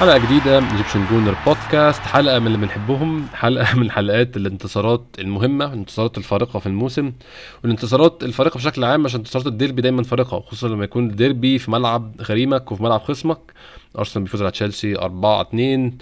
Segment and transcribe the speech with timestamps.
[0.00, 3.26] حلقة جديدة من Egyptian Gooner Podcast حلقة من اللي بنحبهم.
[3.34, 7.12] حلقة من حلقات الانتصارات المهمة الانتصارات الفارقة في الموسم
[7.62, 12.14] والانتصارات الفارقة بشكل عام عشان انتصارات الديربي دايما فارقة خصوصا لما يكون الديربي في ملعب
[12.20, 13.38] غريمك وفي ملعب خصمك.
[13.98, 15.98] أرسنال بيفوز على تشيلسي 4 2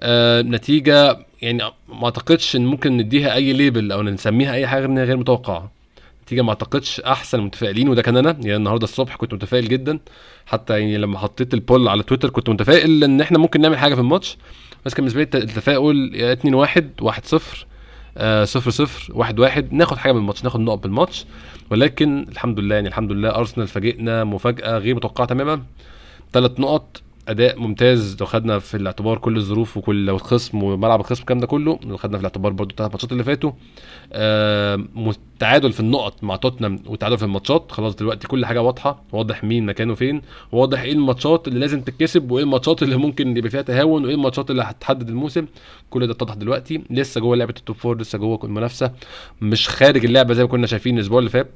[0.00, 5.16] آه نتيجة يعني ما أعتقدش إن ممكن نديها أي label أو نسميها أي حاجة غير
[5.16, 5.77] متوقعة.
[6.28, 8.30] نتيجة ما اعتقدش احسن المتفائلين وده كان أنا.
[8.30, 9.98] يعني النهارده الصبح كنت متفائل جدا.
[10.46, 14.00] حتى يعني لما حطيت البول على تويتر كنت متفائل إن إحنا ممكن نعمل حاجة في
[14.00, 14.36] الماتش.
[14.86, 17.66] بس كان بالنسبة لي التفاؤل يا 2 1 1 0
[18.18, 21.26] آه 0 0 1 1 ناخد حاجة من الماتش ناخد نقط بالماتش
[21.70, 25.62] ولكن الحمد لله يعني الحمد لله أرسنال فاجئنا مفاجأة غير متوقعة تماما.
[26.32, 28.16] ثلاث نقط أداء ممتاز.
[28.20, 32.16] لو خدنا في الاعتبار كل الظروف وكل الخصم وملعب الخصم الكلام ده كله لو خدنا
[32.16, 33.52] في الاعتبار برضو الثلاث ماتشات اللي فاتوا
[34.12, 34.84] آه
[35.38, 37.72] تعادل في النقط مع توتنهام وتعادل في الماتشات.
[37.72, 39.02] خلاص دلوقتي كل حاجة واضحة.
[39.12, 40.22] واضح مين مكانه فين.
[40.52, 44.50] واضح إيه الماتشات اللي لازم تتكسب وإيه الماتشات اللي ممكن يبقى فيها تهاون وإيه الماتشات
[44.50, 45.46] اللي هتحدد الموسم.
[45.90, 46.82] كل ده اتضح دلوقتي.
[46.90, 48.92] لسه جوه لعبة ال top four لسه جوه المنافسة.
[49.40, 51.50] مش خارج اللعبة زي ما كنا شايفين الأسبوع اللي فات.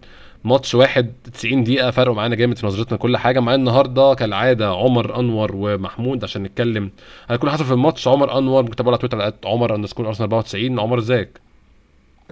[0.44, 5.20] ماتش واحد 90 دقيقة فرقوا معانا جامد في نظرتنا كل حاجة معايا النهاردة كالعادة عمر
[5.20, 6.90] أنور ومحمود عشان نتكلم.
[7.30, 10.80] على كل حصل في الماتش عمر أنور ممكن على تويتر على عمر underscore أرسنال 94
[10.80, 11.40] عمر إزيك؟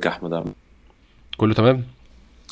[0.06, 0.44] أحمد؟ عم
[1.36, 1.84] كله تمام؟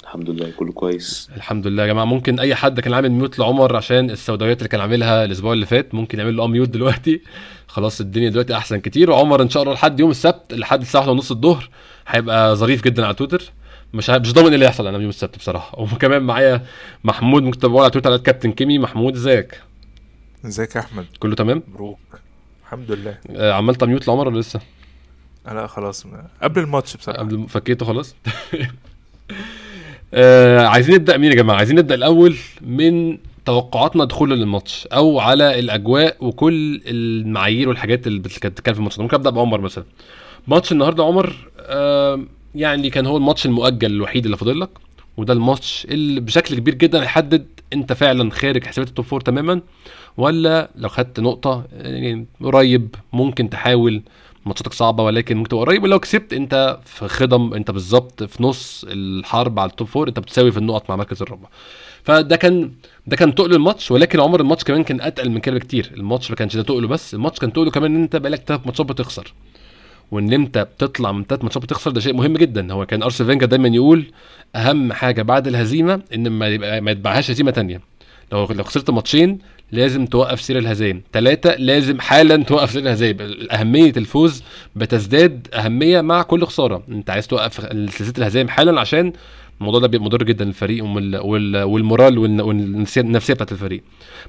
[0.02, 1.30] الحمد لله كله كويس.
[1.36, 2.04] الحمد لله يا جماعة.
[2.04, 5.94] ممكن أي حد كان عامل mute لعمر عشان السوداويات اللي كان عاملها الأسبوع اللي فات
[5.94, 7.20] ممكن يعمل له mute دلوقتي.
[7.74, 9.10] خلاص الدنيا دلوقتي أحسن كتير.
[9.10, 11.70] وعمر إن شاء الله لحد يوم السبت لحد الساعة 1:30 الظهر
[12.08, 13.42] هيبقى ظريف جدا على تويتر.
[13.94, 15.78] مش مش ضامن إيه اللي هيحصل أنا يوم السبت بصراحة.
[15.80, 16.66] وكمان معايا
[17.04, 18.78] محمود ممكن تتابعوه على تويتر على كابتن كيمي.
[18.78, 19.60] محمود إزيك؟
[20.46, 21.98] إزيك يا أحمد؟ كله تمام؟ مبروك.
[22.64, 23.18] الحمد لله.
[23.36, 24.60] آه عملت mute لعمر ولا لسه؟
[25.46, 26.06] لا خلاص.
[26.42, 27.18] قبل الماتش بصراحة.
[27.20, 28.14] قبل فكيته خلاص.
[30.14, 35.58] آه عايزين نبدأ مين يا جماعة؟ عايزين نبدأ الأول من توقعاتنا دخولا للماتش أو على
[35.58, 39.84] الأجواء وكل المعايير والحاجات اللي كانت بتتكلم في الماتش ممكن أبدأ بعمر مثلا.
[40.46, 42.20] ماتش النهارده عمر آه
[42.58, 44.70] يعني كان هو الماتش المؤجل الوحيد اللي فاضل لك
[45.16, 49.60] وده الماتش اللي بشكل كبير جدا هيحدد أنت فعلا خارج حسابات ال top four تماما
[50.16, 54.02] ولا لو خدت نقطة يعني قريب ممكن تحاول
[54.46, 58.84] ماتشاتك صعبة ولكن ممكن تبقى قريب لو كسبت أنت في خضم أنت بالظبط في نص
[58.88, 61.48] الحرب على ال top four أنت بتساوي في النقط مع مركز الرابع.
[62.04, 62.72] فده كان
[63.06, 65.90] ده كان تقل الماتش ولكن عمر الماتش كمان كان أتقل من كده بكتير.
[65.96, 68.86] الماتش ما كانش ده تقله بس الماتش كان تقله كمان إن أنت بقالك ثلاث ماتشات
[68.86, 69.32] بتخسر.
[70.10, 72.72] وإن انت بتطلع من ثلاث ماتشات بتخسر ده شيء مهم جدا.
[72.72, 74.04] هو كان أرسين فينجر دايما يقول
[74.56, 77.80] أهم حاجة بعد الهزيمة إن ما يبقى ما يتبعهاش هزيمة تانية.
[78.32, 79.38] لو لو خسرت ماتشين
[79.72, 83.16] لازم توقف سير الهزايم ثلاثة لازم حالا توقف سير الهزايم
[83.52, 84.42] أهمية الفوز
[84.76, 86.82] بتزداد أهمية مع كل خسارة.
[86.88, 87.54] أنت عايز توقف
[87.90, 89.12] سلسلة الهزايم حالا عشان
[89.60, 90.84] الموضوع ده بيبقى مضر جدا للفريق
[91.64, 93.02] وال morale والنفسية
[93.34, 93.82] بتاعت الفريق.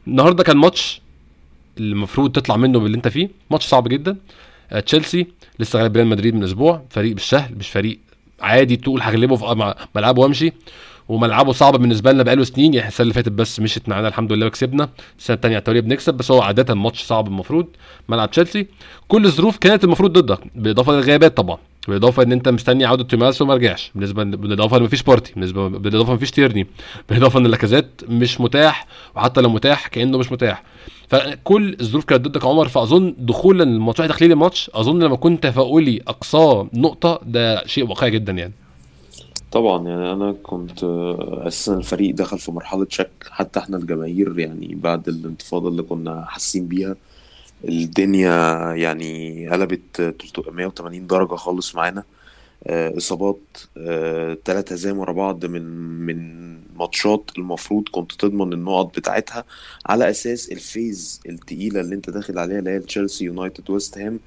[0.08, 1.02] النهارده كان ماتش
[1.78, 3.30] المفروض تطلع منه باللي أنت فيه.
[3.52, 4.18] ماتش صعب جدا.
[4.86, 5.28] تشيلسي
[5.60, 8.00] لسه غالب ريال مدريد من أسبوع فريق بالسهل مش فريق
[8.42, 10.54] عادي تقول هغلبه في ملعبه وامشي.
[11.10, 14.46] وملعبه صعب بالنسبة لنا بقاله سنين يعني السنة اللي فاتت بس مشيت معانا الحمد لله
[14.46, 14.90] وكسبنا.
[15.20, 17.68] السنة الثانية على التوالي بنكسب بس هو عادة ماتش صعب المفروض.
[18.10, 18.68] ملعب تشيلسي
[19.08, 21.58] كل الظروف كانت المفروض ضدك بالاضافه للغيابات طبعا.
[21.90, 23.92] بالإضافة إن أنت مستني عودة توماس وما رجعش.
[23.96, 26.68] بالنسبة بالإضافة إن مفيش بارتي بالنسبة بالإضافة مفيش تيرني
[27.10, 30.64] بالإضافة إن لاكازيت مش متاح وحتى لو متاح كأنه مش متاح.
[31.08, 36.68] فكل الظروف كانت ضدك عمر فأظن دخولا الماتش تحليل الماتش أظن لما كنت تفاؤلي اقصاه
[36.74, 38.54] نقطة ده شيء واقعي جدا يعني.
[39.52, 40.84] طبعا يعني أنا كنت
[41.48, 46.68] أساسا الفريق دخل في مرحلة شك حتى إحنا الجماهير يعني بعد الانتفاضة اللي كنا حاسين
[46.68, 46.96] بيها
[47.68, 48.32] الدنيا
[48.76, 50.16] يعني قلبت
[50.52, 52.04] 180 درجة خالص معانا.
[52.68, 53.40] إصابات
[54.46, 55.62] ثلاث هزايم ورا بعض من
[56.06, 59.44] من ماتشات المفروض كنت تضمن النقط بتاعتها.
[59.86, 64.20] على أساس ال phase التقيلة اللي انت داخل عليها اللي هي تشيلسي يونايتد ويست هام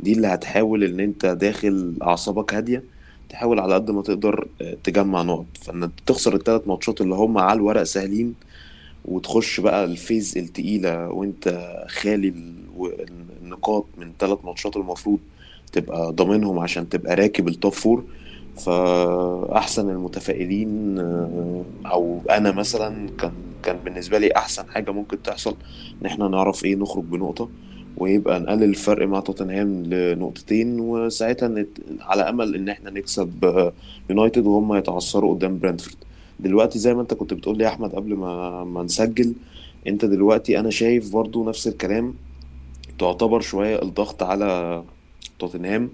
[0.00, 2.82] دي اللي هتحاول ان انت داخل أعصابك هادية
[3.28, 4.48] تحاول على قد ما تقدر
[4.84, 5.46] تجمع نقط.
[5.62, 8.34] فإن تخسر الثلاث ماتشات اللي هم على الورق سهلين
[9.04, 12.34] وتخش بقى ال phase التقيلة وانت خالي
[13.42, 15.18] النقاط من ثلاث ماتشات المفروض
[15.72, 18.04] تبقى ضامنهم عشان تبقى راكب ال top four
[18.58, 20.98] فأحسن المتفائلين
[21.86, 23.32] أو أنا مثلا كان
[23.62, 25.56] كان بالنسبة لي أحسن حاجة ممكن تحصل
[26.02, 27.48] إن إحنا نعرف إيه نخرج بنقطة
[27.96, 31.68] ويبقى نقلل الفرق مع توتنهام لنقطتين وساعتها نت...
[32.00, 33.72] على أمل إن إحنا نكسب
[34.10, 35.96] يونايتد وهم يتعثروا قدام برنتفورد
[36.40, 39.34] دلوقتي زي ما أنت كنت بتقول لي يا أحمد قبل ما ما نسجل
[39.86, 42.14] أنت دلوقتي أنا شايف برضو نفس الكلام
[42.98, 44.82] تعتبر شوية الضغط على
[45.38, 45.90] توتنهام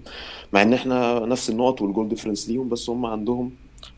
[0.53, 3.51] مع إن إحنا نفس النقط وال goal difference ليهم بس هم عندهم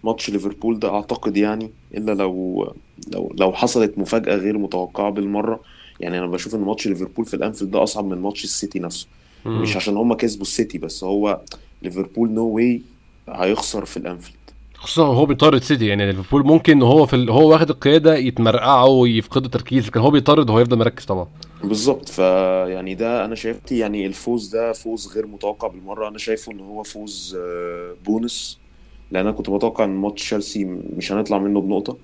[0.04, 2.68] ماتش ليفربول ده أعتقد يعني إلا لو
[3.14, 5.60] لو لو حصلت مفاجأة غير متوقعة بالمرة.
[6.00, 9.08] يعني أنا بشوف إن ماتش ليفربول في الأنفيلد ده أصعب من ماتش السيتي نفسه.
[9.46, 9.62] مم.
[9.62, 11.42] مش عشان هما كسبوا السيتي بس هو
[11.82, 12.82] ليفربول no way
[13.30, 14.36] هيخسر في الأنفيلد.
[14.76, 15.86] خصوصا هو بيطارد سيتي.
[15.86, 17.30] يعني ليفربول ممكن هو في ال...
[17.30, 21.28] هو واخد القيادة يتمرقعوا ويفقدوا تركيز لكن هو بيطارد وهو يفضل مركز طبعا.
[21.68, 22.10] بالظبط.
[22.10, 26.08] فيعني ده أنا شايف يعني الفوز ده فوز غير متوقع بالمرة.
[26.08, 28.60] أنا شايفه إن هو فوز آه، بونس
[29.12, 31.98] لأن أنا كنت متوقع إن ماتش تشيلسي مش هنطلع منه بنقطة.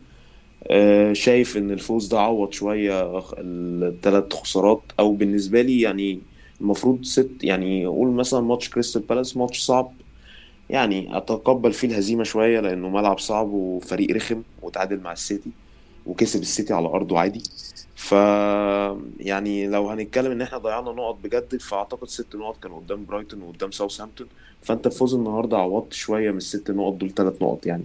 [0.68, 6.20] آه، شايف إن الفوز ده عوض شوية الثلاث خسارات أو بالنسبة لي يعني
[6.62, 9.94] المفروض ست يعني أقول مثلا ماتش كريستال بالاس ماتش صعب.
[10.70, 15.52] يعني أتقبل فيه الهزيمة شوية لأنه ملعب صعب وفريق رخم وتعادل مع السيتي.
[16.06, 17.44] وكسب السيتي على أرضه عادي.
[17.96, 18.12] ف
[19.20, 23.72] يعني لو هنتكلم إن إحنا ضيعنا نقط بجد فأعتقد ست نقط كانوا قدام برايتون وقدام
[23.72, 24.28] ساوثهامبتون.
[24.62, 27.84] فأنت بفوز النهارده عوضت شوية من الست نقط دول ثلاث نقط يعني.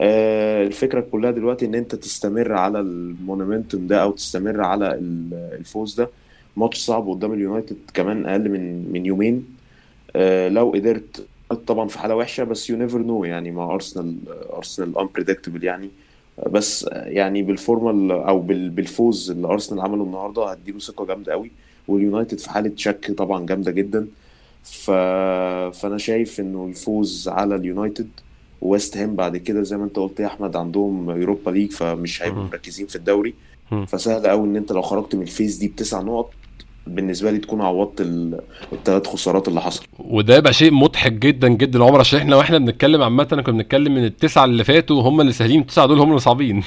[0.00, 5.54] آه، الفكرة كلها دلوقتي إن أنت تستمر على ال momentum ده أو تستمر على ال-
[5.58, 6.10] الفوز ده.
[6.56, 9.56] ماتش صعب قدام اليونايتد كمان أقل من من يومين.
[10.16, 11.26] آه، لو قدرت
[11.66, 14.16] طبعا في حالة وحشة بس you never know يعني مع أرسنال
[14.52, 15.90] أرسنال unpredictable يعني.
[16.50, 21.32] بس يعني بال form ال أو بال- بالفوز اللي أرسنال عمله النهارده هديله ثقة جامدة
[21.32, 21.50] قوي
[21.88, 24.06] واليونايتد في حالة شك طبعا جامدة جدا
[24.64, 24.90] ف...
[25.80, 28.08] فأنا شايف إنه الفوز على اليونايتد
[28.60, 32.42] وويست هام بعد كده زي ما أنت قلت يا أحمد عندهم Europa League فمش هيبقوا.
[32.44, 33.34] مركزين في الدوري.
[33.86, 36.30] فسهل قوي إن أنت لو خرجت من ال phase دي بتسع نقط
[36.88, 38.40] بالنسبة لي تكون عوضت ال-
[38.72, 43.02] الثلاث خسارات اللي حصلوا وده يبقى شيء مضحك جدا جدا عمر عشان إحنا وإحنا بنتكلم
[43.02, 46.62] عامة كنا بنتكلم من التسعة اللي فاتوا هم اللي سهلين التسعة دول هم اللي صعبين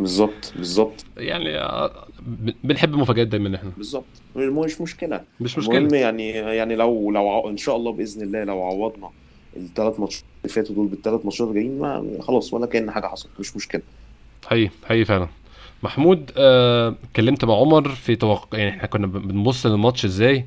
[0.00, 1.04] بالظبط بالظبط.
[1.16, 1.90] يعني آه،
[2.64, 3.70] بنحب المفاجآت دايما إحنا.
[3.76, 4.04] بالظبط.
[4.36, 5.20] مش مشكلة.
[5.40, 9.08] مش المهم مشكله يعني يعني لو لو ع- إن شاء الله بإذن الله لو عوضنا
[9.56, 13.30] الثلاث ماتشات اللي فاتوا دول بالثلاث ماتشات الجايين ما خلاص ولا كأن حاجة حصلت.
[13.40, 13.82] مش مشكلة.
[14.46, 15.28] حقيقي حقيقي فعلا.
[15.82, 20.46] محمود آه، اتكلمت مع عمر في توقع يعني إحنا كنا بنبص للماتش إزاي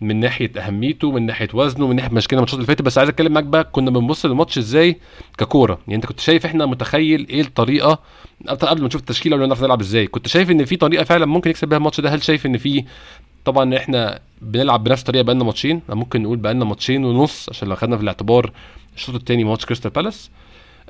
[0.00, 3.32] من ناحية أهميته من ناحية وزنه من ناحية مشكله الماتشات اللي فاتت بس عايز أتكلم
[3.32, 4.96] معاك بقى كنا بنبص للماتش إزاي
[5.38, 5.78] ككورة.
[5.86, 7.98] يعني أنت كنت شايف إحنا متخيل إيه الطريقة
[8.48, 11.50] قبل ما نشوف التشكيلة ولا نعرف نلعب إزاي كنت شايف إن في طريقة فعلا ممكن
[11.50, 12.84] يكسب بيها الماتش ده؟ هل شايف إن في
[13.44, 17.96] طبعا إحنا بنلعب بنفس الطريقة بقالنا ماتشين ممكن نقول بقالنا ماتشين ونص عشان لو خدنا
[17.96, 18.52] في الاعتبار
[18.96, 20.30] الشوط الثاني ماتش كريستال بالاس.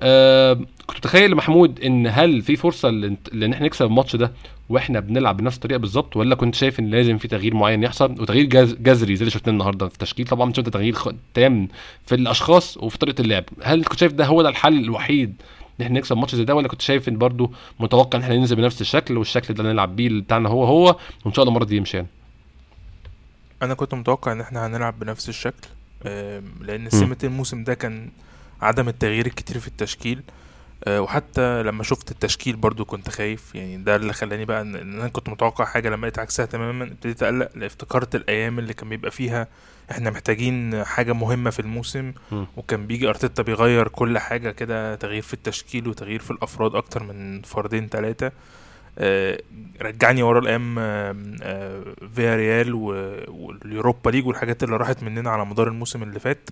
[0.03, 0.55] آه
[0.87, 2.91] كنت متخيل محمود إن هل في فرصة
[3.33, 4.33] لإن إحنا نكسب الماتش ده
[4.69, 8.45] وإحنا بنلعب بنفس الطريقة بالظبط ولا كنت شايف إن لازم في تغيير معين يحصل؟ وتغيير
[8.47, 10.27] جز جذري زي اللي شفناه النهارده في التشكيل.
[10.27, 10.97] طبعا شفت تغيير
[11.35, 11.69] تام
[12.07, 13.45] في الأشخاص وفي طريقة اللعب.
[13.63, 15.35] هل كنت شايف ده هو ده الحل الوحيد
[15.81, 18.57] إن إحنا نكسب ماتش زي ده ولا كنت شايف إن برضو متوقع إن إحنا ننزل
[18.57, 21.77] بنفس الشكل والشكل ده اللي نلعب بيه بتاعنا هو هو وإن شاء الله المرة دي
[21.77, 22.09] يمشي يعني؟
[23.63, 25.69] أنا كنت متوقع إن إحنا هنلعب بنفس الشكل
[26.61, 28.09] لأن سمة الموسم ده كان
[28.63, 30.23] عدم التغيير الكتير في التشكيل.
[30.85, 33.55] آه، وحتى لما شفت التشكيل برضو كنت خايف.
[33.55, 37.23] يعني ده اللي خلاني بقى ان أنا كنت متوقع حاجة لما لقيت عكسها تماما ابتديت
[37.23, 39.49] أقلق افتكرت الأيام اللي كان بيبقى فيها
[39.91, 42.13] إحنا محتاجين حاجة مهمة في الموسم.
[42.57, 47.43] وكان بيجي أرتيتا بيغير كل حاجة كده تغيير في التشكيل وتغيير في الأفراد أكتر من
[47.43, 48.33] فردين ثلاثة
[49.83, 51.85] رجعني ورا الأيام آه،
[52.15, 52.75] فيا ريال
[53.29, 56.51] واليوروبا ليج والحاجات اللي راحت مننا على مدار الموسم اللي فات.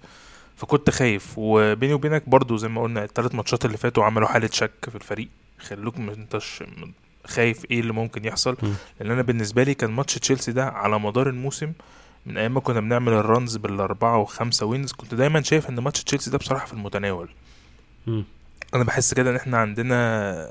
[0.58, 4.72] فكنت خايف وبيني وبينك برضو زي ما قلنا الثلاث ماتشات اللي فاتوا عملوا حالة شك
[4.88, 5.28] في الفريق
[5.60, 6.62] خلوك ما انتش
[7.26, 8.56] خايف إيه اللي ممكن يحصل.
[9.00, 11.72] لأن أنا بالنسبة لي كان ماتش تشيلسي ده على مدار الموسم
[12.26, 16.04] من أيام ما كنا بنعمل ال runs بالأربعة وخمسة wins كنت دايما شايف إن ماتش
[16.04, 17.28] تشيلسي ده بصراحة في المتناول.
[18.74, 20.48] أنا بحس كده إن إحنا عندنا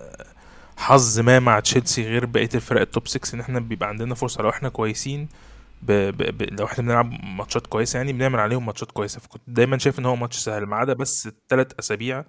[0.77, 4.43] حظ ما مع تشيلسي غير بقية الفرق ال top 6 إن إحنا بيبقى عندنا فرصة
[4.43, 5.27] لو إحنا كويسين
[5.81, 5.91] ب...
[5.91, 6.37] ب...
[6.37, 6.59] ب...
[6.59, 9.19] لو إحنا بنلعب ماتشات كويسة يعني بنعمل عليهم ماتشات كويسة.
[9.19, 12.23] فكنت دايما شايف إن هو ماتش سهل ما عدا بس الثلاث أسابيع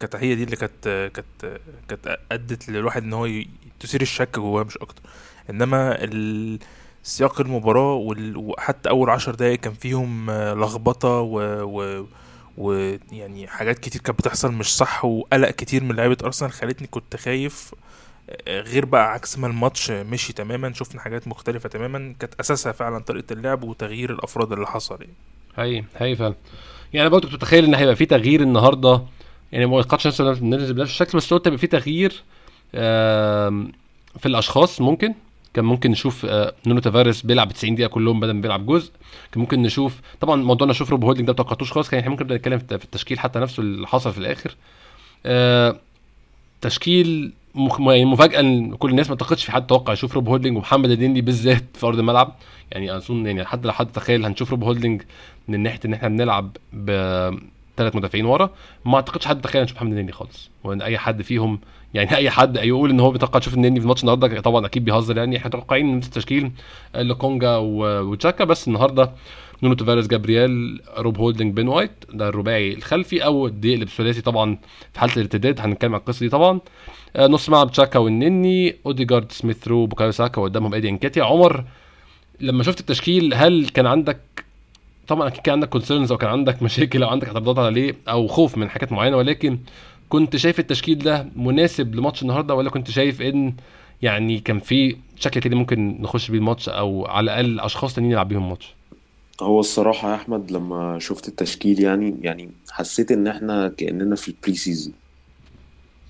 [0.00, 3.48] كانت هي دي اللي كانت كانت كانت أدت للواحد إن هو ي...
[3.80, 5.02] تثير الشك جواه مش أكتر.
[5.50, 6.58] إنما ال...
[7.02, 8.36] سياق المباراة وال...
[8.36, 11.40] وحتى أول عشر دقايق كان فيهم لخبطة و...
[11.62, 12.06] و...
[12.56, 17.74] ويعني حاجات كتير كانت بتحصل مش صح وقلق كتير من لعيبة أرسنال خلتني كنت خايف
[18.48, 23.32] غير بقى عكس ما الماتش مشي تماما شفنا حاجات مختلفة تماما كانت أساسها فعلا طريقة
[23.32, 25.14] اللعب وتغيير الأفراد اللي حصل يعني.
[25.56, 26.34] حقيقي حقيقي فعلا.
[26.92, 29.02] يعني برضه كنت متخيل إن هيبقى في تغيير النهارده.
[29.52, 32.22] يعني ما توقعتش ننزل بنفس الشكل بس قلت في تغيير
[34.18, 35.14] في الأشخاص ممكن.
[35.54, 38.90] كان ممكن نشوف آه، نونو تافاريس بيلعب 90 دقيقة كلهم بدل ما بيلعب جزء.
[39.32, 42.26] كان ممكن نشوف طبعا موضوع نشوف روب هولدنج ده ما توقعتوش خالص كان إحنا ممكن
[42.26, 44.56] نتكلم في التشكيل حتى نفسه اللي حصل في الآخر.
[45.26, 45.76] آه،
[46.60, 47.06] تشكيل.
[47.16, 51.20] يعني مفاجأة إن كل الناس ما أعتقدش في حد توقع يشوف روب هولدنج ومحمد الديني
[51.20, 52.34] بالذات في أرض الملعب.
[52.72, 55.02] يعني أظن يعني حد لو حد تخيل هنشوف روب هولدنج
[55.48, 56.90] من ناحية إن إحنا بنلعب ب
[57.76, 58.50] ثلاث مدافعين ورا
[58.84, 60.50] ما أعتقدش حد تخيل نشوف محمد النني خالص.
[60.64, 61.58] وإن أي حد فيهم
[61.94, 65.16] يعني أي حد يقول إن هو بيتوقع يشوف النني في الماتش النهارده طبعا أكيد بيهزر
[65.16, 66.50] يعني إحنا متوقعين نفس التشكيل
[66.94, 69.10] لوكونجا و- وتشاكا بس النهارده
[69.62, 74.20] نونو تافاريز جابرييل روب هولدنج بين وايت ده الرباعي الخلفي أو ال DE اللي بثلاثي
[74.20, 74.58] طبعا
[74.92, 76.60] في حالة الارتداد هنتكلم عن القصة دي طبعا.
[77.16, 81.64] آه، نص ملعب تشاكا والنني أوديجارد سميث رو بوكايو ساكا وقدامهم إيدي انكاتيا عمر
[82.40, 84.20] لما شفت التشكيل هل كان عندك
[85.08, 88.58] طبعا أكيد كان عندك concerns أو كان عندك مشاكل أو عندك اعتراضات عليه أو خوف
[88.58, 89.58] من حاجات معينة ولكن
[90.08, 93.54] كنت شايف التشكيل ده مناسب لماتش النهارده ولا كنت شايف إن
[94.02, 98.28] يعني كان في شكل تاني ممكن نخش بيه الماتش أو على الأقل أشخاص تانيين نلعب
[98.28, 98.74] بيهم ماتش
[99.42, 104.54] هو الصراحة يا أحمد لما شفت التشكيل يعني يعني حسيت إن إحنا كأننا في ال
[104.54, 104.94] pre-season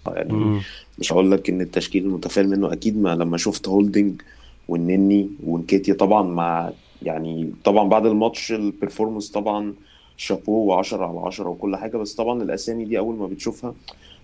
[0.06, 0.60] يعني
[0.98, 4.22] مش هقول لك إن التشكيل المتفائل منه أكيد ما لما شفت هولدنج
[4.68, 6.70] والنني ونكيتيا طبعا مع
[7.02, 9.74] يعني طبعا بعد الماتش ال performance طبعا
[10.16, 13.74] شابو و10 على 10 وكل حاجة بس طبعا الأسامي دي أول ما بتشوفها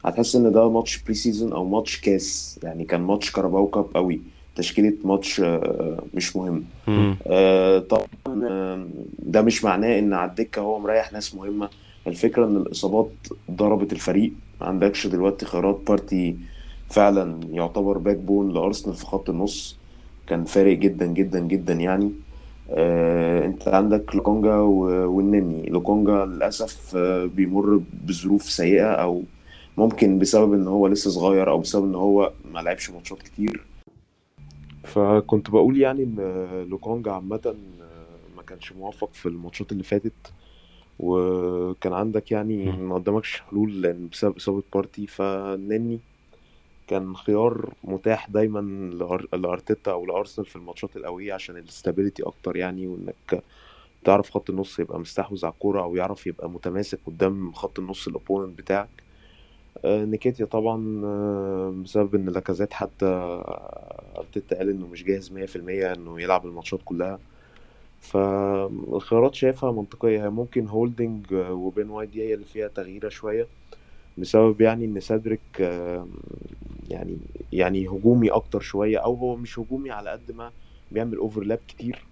[0.05, 2.61] هتحس إن ده ماتش pre-season أو ماتش كاس.
[2.63, 4.21] يعني كان ماتش كاراباو كاب قوي.
[4.59, 6.65] تشكيلة ماتش آه، مش مهم.
[7.27, 8.07] آه، طبعا
[8.51, 8.87] آه،
[9.19, 11.69] ده مش معناه إن على الدكة هو مريح ناس مهمة.
[12.07, 13.11] الفكرة إن الإصابات
[13.51, 14.33] ضربت الفريق.
[14.61, 15.81] ما عندكش دلوقتي خيارات.
[15.89, 16.37] بارتي
[16.91, 19.77] فعلا يعتبر backbone لأرسنال في خط النص.
[20.27, 22.13] كان فارق جدا جدا جدا يعني.
[22.71, 25.67] آه، أنت عندك لوكونجا والنني.
[25.71, 29.23] لوكونجا للأسف آه، بيمر بظروف سيئة أو
[29.77, 33.68] ممكن بسبب إن هو لسه صغير أو بسبب إن هو ما لعبش ماتشات كتير.
[34.89, 36.17] فكنت بقول يعني إن
[36.71, 37.57] لوكونجا عامة
[38.37, 40.33] ما كانش موفق في الماتشات اللي فاتت
[40.99, 42.65] وكان عندك يعني.
[42.77, 46.01] ما قدامكش حلول لأن بسبب إصابة بارتي فنني
[46.87, 48.61] كان خيار متاح دايما
[48.99, 53.43] لأر- لأرتيتا أو لأرسنال في الماتشات القوية عشان ال stability أكتر يعني وإنك
[54.05, 58.14] تعرف خط النص يبقى مستحوذ على الكورة أو يعرف يبقى متماسك قدام خط النص ال
[58.14, 59.08] opponent بتاعك آه،
[59.87, 63.07] نيكيتيا طبعا آه، بسبب إن لاكازيت حتى
[64.19, 67.21] أرتيتا قال إنه مش جاهز 100% إنه يلعب الماتشات كلها.
[67.99, 70.25] فالخيارات شايفها منطقية.
[70.25, 73.49] هي ممكن هولدنج آه، وبين وايت دي هي اللي فيها تغييرة شوية
[74.19, 76.09] بسبب يعني إن سيدريك آه،
[76.91, 77.19] يعني
[77.53, 80.53] يعني هجومي أكتر شوية أو هو مش هجومي على قد ما
[80.91, 82.07] بيعمل overlap كتير.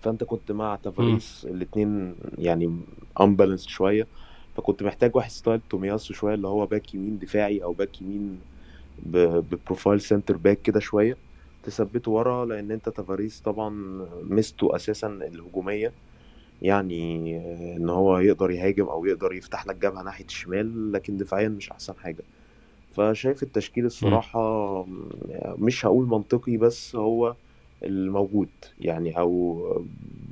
[0.00, 2.80] فأنت كنت مع تافاريس الاتنين يعني
[3.20, 4.08] imbalance شوية.
[4.54, 8.40] فكنت محتاج واحد style تومياسو شوية اللي هو back يمين دفاعي أو back يمين
[8.98, 11.16] ب profile centre back كده شوية.
[11.62, 13.70] تثبته ورا لأن أنت تافاريس طبعا
[14.22, 15.92] ميزته أساسا الهجومية.
[16.62, 17.36] يعني
[17.76, 21.94] إن هو يقدر يهاجم أو يقدر يفتح لك جبهة ناحية الشمال لكن دفاعيا مش أحسن
[21.96, 22.24] حاجة.
[22.94, 24.84] فشايف التشكيل الصراحة
[25.58, 27.34] مش هقول منطقي بس هو
[27.82, 28.48] الموجود.
[28.80, 29.62] يعني أو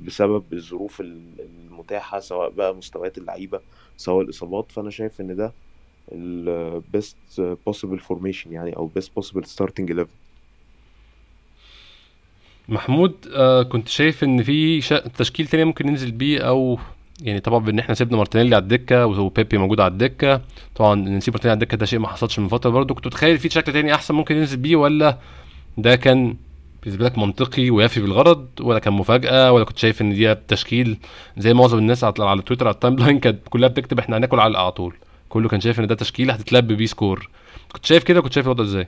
[0.05, 3.61] بسبب الظروف المتاحة سواء بقى مستويات اللعيبة
[3.97, 5.53] سواء الإصابات فأنا شايف إن ده
[6.11, 7.17] ال best
[7.69, 10.07] possible formation يعني أو best possible starting 11
[12.69, 15.07] محمود آه كنت شايف إن في شا...
[15.07, 16.79] تشكيل تاني ممكن ننزل بيه أو
[17.21, 20.41] يعني طبعا بإن إحنا سيبنا مارتينيلي على الدكة وبيبي موجود على الدكة.
[20.75, 22.95] طبعا نسيب مارتينيلي على الدكة ده شيء ما حصلش من فترة برضه.
[22.95, 25.17] كنت متخيل في شكل تاني أحسن ممكن ننزل بيه ولا
[25.77, 26.35] ده كان
[26.83, 30.97] بالنسبة لك منطقي ويفي بالغرض ولا كان مفاجأة ولا كنت شايف إن دي تشكيل
[31.37, 34.61] زي معظم الناس على على تويتر على ال timeline كانت كلها بتكتب إحنا هناكل علقه
[34.61, 34.95] على طول.
[35.29, 37.29] كله كان شايف إن ده تشكيل هتتغلب بيه score.
[37.73, 38.87] كنت شايف كده كنت شايف الوضع إزاي؟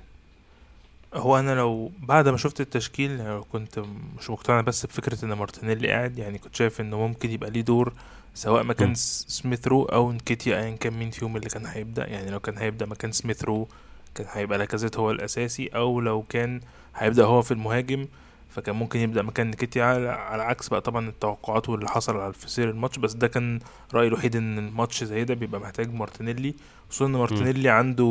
[1.13, 3.79] هو أنا لو بعد ما شفت التشكيل يعني كنت
[4.19, 7.93] مش مقتنع بس بفكرة إن مارتينيلي قاعد يعني كنت شايف إنه ممكن يبقى ليه دور
[8.35, 8.93] سواء مكان م.
[8.93, 12.07] س- سميث رو أو نكيتيا ايا كان مين فيهم اللي كان هيبدأ.
[12.07, 13.67] يعني لو كان هيبدأ مكان سميث رو
[14.15, 16.61] كان هيبقى لاكازيت هو الأساسي أو لو كان
[16.95, 18.07] هيبدأ هو في المهاجم
[18.49, 22.49] فكان ممكن يبدأ مكان نكيتيا على, على عكس بقى طبعا التوقعات واللي حصل على في
[22.49, 23.59] سير الماتش بس ده كان
[23.93, 26.55] رايي الوحيد إن الماتش زي ده بيبقى محتاج مارتينيلي.
[26.89, 28.05] خصوصا إن مارتينيلي عنده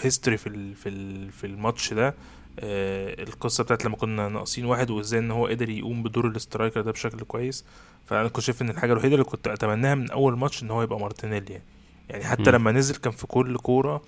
[0.00, 2.14] history في ال في ال في الماتش ده.
[2.60, 6.80] آه، القصة بتاعت لما كنا ناقصين واحد وإزاي إن هو قدر يقوم بدور ال striker
[6.80, 7.64] ده بشكل كويس.
[8.06, 11.00] فأنا كنت شايف إن الحاجة الوحيدة اللي كنت أتمناها من أول ماتش إن هو يبقى
[11.00, 11.64] مارتينيلي يعني,
[12.10, 12.56] يعني حتى مم.
[12.56, 14.02] لما نزل كان في كل كورة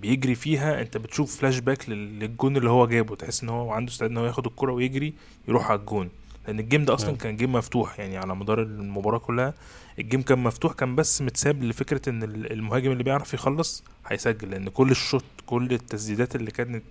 [0.00, 3.16] بيجري فيها انت بتشوف فلاش باك لل- للجون اللي هو جابه.
[3.16, 5.14] تحس ان هو عنده استعداد إن هو ياخد الكوره ويجري
[5.48, 6.10] يروح على الجون.
[6.46, 7.16] لأن ال game ده أصلا نعم.
[7.18, 9.54] كان game مفتوح يعني على مدار المباراة كلها.
[9.98, 14.50] ال game كان مفتوح كان بس متساب لفكرة إن ال- المهاجم اللي بيعرف يخلص هيسجل.
[14.50, 16.84] لأن كل الشوط كل التسديدات اللي كانت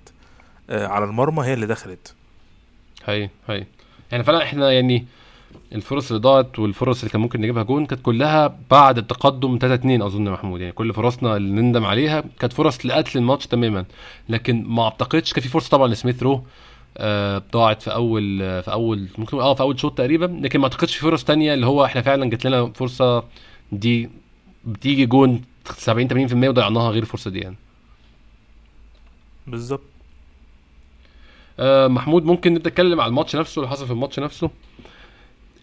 [0.70, 2.16] آه، على المرمى هي اللي دخلت.
[3.06, 3.66] هي هي
[4.12, 5.06] يعني فعلا إحنا يعني
[5.74, 10.01] الفرص اللي ضاعت والفرص اللي كان ممكن نجيبها جون كانت كلها بعد التقدم 3 2
[10.01, 10.60] أظن يا محمود.
[10.62, 13.86] يعني كل فرصنا اللي نندم عليها كانت فرص لقتل الماتش تماما.
[14.30, 16.44] لكن ما أعتقدش كان في فرصة طبعا لسميث رو
[16.98, 20.39] آه ضاعت في أول آه في أول ممكن آه في أول شوط تقريبا.
[20.42, 23.24] لكن ما أعتقدش في فرص تانية اللي هو إحنا فعلا جات لنا فرصة
[23.72, 24.10] دي
[24.66, 25.42] بتيجي جون
[25.77, 27.56] 70 80% وضيعناها غير الفرصة دي يعني.
[29.48, 29.82] بالظبط.
[31.60, 34.50] آه محمود ممكن نتكلم على الماتش نفسه اللي حصل في الماتش نفسه.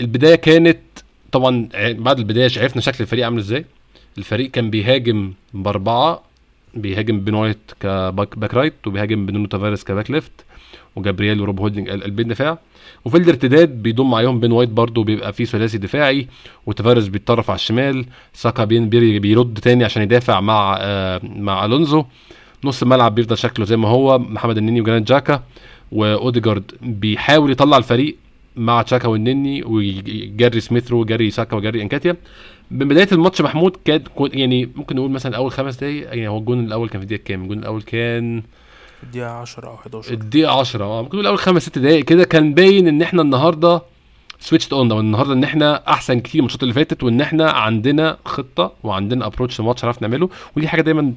[0.01, 0.79] البداية كانت
[1.33, 3.65] طبعا بعد البداية عرفنا شكل الفريق عامل إزاي.
[4.19, 6.23] الفريق كان بيهاجم بأربعة
[6.75, 10.33] بيهاجم بين وايت كباك back right وبيهاجم بنونو تافاريس كـ back left
[10.97, 12.59] وجابرييل وروب هولدنج قل- قلبين دفاع.
[13.05, 16.27] وفي الارتداد بيضم عليهم بين وايت برضه بيبقى فيه ثلاثي دفاعي
[16.67, 18.07] وتافاريس بيتطرف على الشمال.
[18.33, 22.05] ساكا بين بيرد تاني عشان يدافع مع آه مع ألونزو.
[22.65, 25.43] نص الملعب بيفضل شكله زي ما هو محمد النني وجرانت جاكا
[25.93, 28.17] وأوديجارد بيحاول يطلع الفريق.
[28.57, 32.17] مع تشاكا والنني ويجري سميثرو ويجري ساكا ويجري إنكيتيا.
[32.71, 33.77] من بداية الماتش محمود
[34.15, 37.23] كون- يعني ممكن نقول مثلا أول خمس دقايق يعني هو الجون الأول كان في الدقيقة
[37.25, 38.43] كام؟ الجون الأول كان
[39.03, 42.55] الدقيقة 10 أو 11 الدقيقة 10 آه ممكن نقول أول خمس ست دقايق كده كان
[42.55, 43.83] باين إن إحنا النهارده
[44.41, 48.17] switched on أو النهارده إن إحنا أحسن كتير من الماتشات اللي فاتت وإن إحنا عندنا
[48.25, 50.29] خطة وعندنا approach الماتش عرفنا نعمله.
[50.57, 51.13] ودي حاجة دايما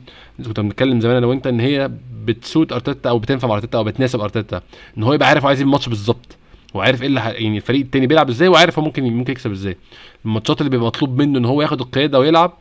[0.45, 1.91] كنا بنتكلم زمان أنا وأنت إن هي
[2.25, 4.61] بت suit أرتيتا أو بتنفع مع أرتيتا أو بتناسب أرتيتا.
[4.97, 6.37] إن هو يبقى عارف عايز من الماتش بالظبط.
[6.73, 9.77] وعارف إيه اللي يعني الفريق التاني بيلعب إزاي وعارف هو ممكن ممكن يكسب إزاي.
[10.25, 12.53] الماتشات اللي بيبقى مطلوب منه إن هو ياخد القيادة ويلعب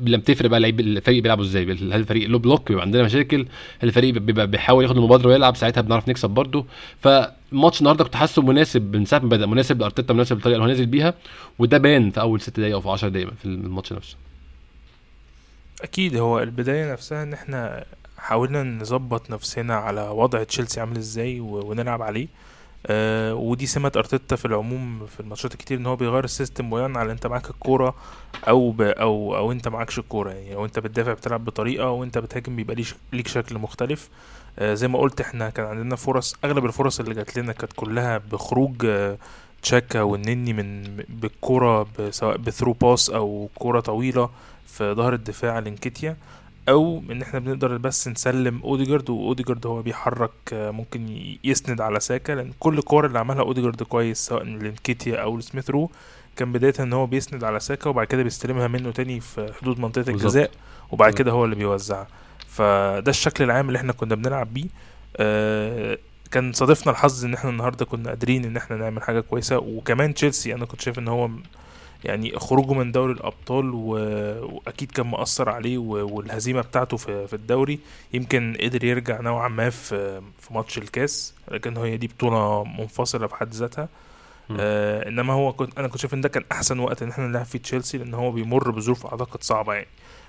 [0.00, 1.64] لما بتفرق بقى لعيب الفريق بيلعبوا إزاي.
[1.64, 3.40] هل الفريق له بلوك بيبقى عندنا مشاكل
[3.78, 6.64] هل الفريق بيبقى بيحاول ياخد المبادرة ويلعب ساعتها بنعرف نكسب برده
[7.00, 10.68] فماتش النهارده كنت حاسه مناسب من ساعة ما بدأ مناسب لأرتيتا مناسب للطريقة اللي هو
[10.68, 11.14] نازل بيها
[11.58, 14.16] وده بان في أول ست دقايق أو في 10 دقايق في الماتش نفسه.
[15.82, 17.84] أكيد هو البداية نفسها إن إحنا
[18.18, 22.26] حاولنا نظبط نفسنا على وضع تشيلسي عامل إزاي ونلعب عليه.
[22.86, 26.98] آه ودي سمة أرتيتا في العموم في الماتشات الكتير إن هو بيغير ال system بناء
[26.98, 27.94] على أنت معاك الكورة
[28.48, 30.54] أو أو أو أنت معكش الكورة يعني.
[30.54, 32.76] أو أنت بتدافع بتلعب بطريقة وانت بتهاجم بيبقى
[33.12, 34.08] ليك شكل مختلف.
[34.58, 38.18] آه زي ما قلت إحنا كان عندنا فرص أغلب الفرص اللي جات لنا كانت كلها
[38.18, 39.16] بخروج آه
[39.62, 44.30] تشاكا والنني من بالكورة سواء ب through pass أو كورة طويلة
[44.66, 46.16] في ظهر الدفاع لإنكيتيا.
[46.68, 52.32] أو إن إحنا بنقدر بس نسلم أوديجارد وأوديجارد هو بيحرك آه، ممكن يسند على ساكا
[52.32, 55.90] لأن كل الكور اللي عملها أوديجارد كويس سواء لإنكيتيا أو لسميث رو
[56.36, 60.02] كان بداية إن هو بيسند على ساكا وبعد كده بيستلمها منه تاني في حدود منطقة
[60.02, 60.20] بالظبط.
[60.20, 60.50] الجزاء
[60.92, 61.14] وبعد.
[61.14, 62.06] كده هو اللي بيوزعها
[62.48, 64.66] فده الشكل العام اللي إحنا كنا بنلعب بيه
[65.16, 65.98] آه،
[66.30, 70.54] كان صادفنا الحظ إن إحنا النهارده كنا قادرين إن إحنا نعمل حاجة كويسة وكمان تشيلسي
[70.54, 71.30] أنا كنت شايف إن هو
[72.04, 73.70] يعني خروجه من دوري الأبطال.
[73.74, 75.78] وأكيد كان مؤثر عليه.
[75.78, 77.26] والهزيمة بتاعته في...
[77.26, 77.78] في الدوري
[78.12, 83.34] يمكن قدر يرجع نوعا ما في في ماتش الكاس لكن هي دي بطولة منفصلة في
[83.34, 83.88] حد ذاتها.
[84.60, 87.44] آه إنما هو كنت أنا كنت شايف إن ده كان أحسن وقت إن إحنا نلعب
[87.44, 89.86] فيه تشيلسي لأن هو بيمر بظروف أعتقد صعبة يعني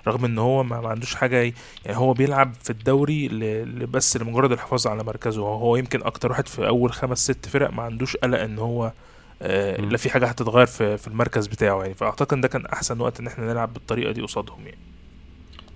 [0.08, 3.86] رغم إن هو ما, ما عندوش حاجة يعني هو بيلعب في الدوري ل...
[3.86, 7.82] بس لمجرد الحفاظ على مركزه هو يمكن أكتر واحد في أول خمس ست فرق ما
[7.82, 8.92] عندوش قلق إن هو آه،.
[9.40, 11.94] لا في حاجة هتتغير في في المركز بتاعه يعني.
[11.94, 14.78] فأعتقد إن ده كان أحسن وقت إن إحنا نلعب بالطريقة دي قصادهم يعني.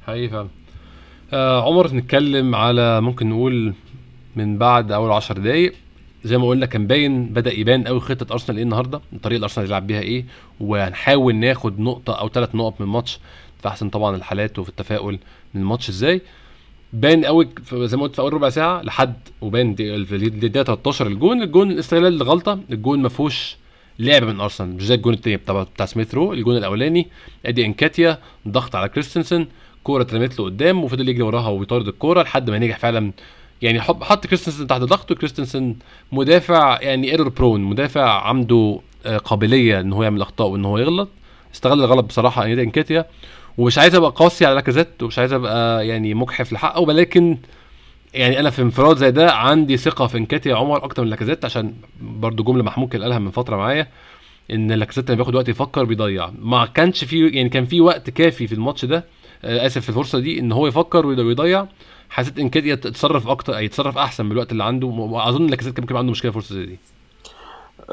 [0.07, 0.49] حقيقي فعلا.
[1.33, 3.75] آه عمر نتكلم على ممكن نقول
[4.37, 5.75] من بعد أول 10 دقايق.
[6.25, 9.67] زي ما قلنا كان باين بدأ يبان قوي خطة أرسنال إيه النهارده الطريقة اللي أرسنال
[9.67, 10.25] يلعب بيها إيه
[10.61, 13.21] وهنحاول ناخد نقطة أو ثلاث نقط من الماتش.
[13.63, 15.19] في احسن طبعا الحالات وفي التفاؤل
[15.55, 16.21] من الماتش إزاي.
[16.93, 21.43] بان قوي زي ما قلت في أول ربع ساعة لحد وبان الدقيقة 13 الجون.
[21.43, 22.59] الجون استغلال الغلطة.
[22.71, 23.57] الجون ما فيهوش
[23.99, 24.77] لعب من أرسنال.
[24.77, 26.33] مش زي الجون التاني بتاع بتاع سميث رو.
[26.33, 27.09] الجون الأولاني
[27.47, 29.47] أدي إنكيتيا ضغط على كريستنسن.
[29.85, 33.13] كورة اترمت له قدام وفضل يجري وراها ويطارد الكورة لحد ما نجح فعلا.
[33.63, 35.77] يعني حط كريستنسن تحت ضغط وكريستنسن
[36.13, 41.09] مدافع يعني error prone مدافع عنده آه، قابلية إن هو يعمل أخطاء وإن هو يغلط.
[41.55, 43.05] استغل الغلط بصراحة يعني إنكيتيا.
[43.61, 47.39] ومش عايز أبقى قاسي على لاكازيت ومش عايز أبقى يعني مجحف لحقه ولكن
[48.15, 51.75] يعني أنا في انفراد زي ده عندي ثقة في انكيتيا عمر أكتر من لاكازيت عشان
[52.01, 53.87] برضو جملة محمود كان قالها من فترة معايا
[54.53, 56.31] إن لاكازيت لما بياخد وقت يفكر بيضيع.
[56.39, 59.05] ما كانش في يعني كان في وقت كافي في الماتش ده
[59.45, 61.67] آه، آسف في الفرصة دي إن هو يفكر ويض- ويضيع.
[62.11, 66.11] حسيت انكيتيا يتصرف أكتر يتصرف أحسن من الوقت اللي عنده وأظن لاكازيت كان ممكن عنده
[66.11, 66.79] مشكلة فرصة زي دي.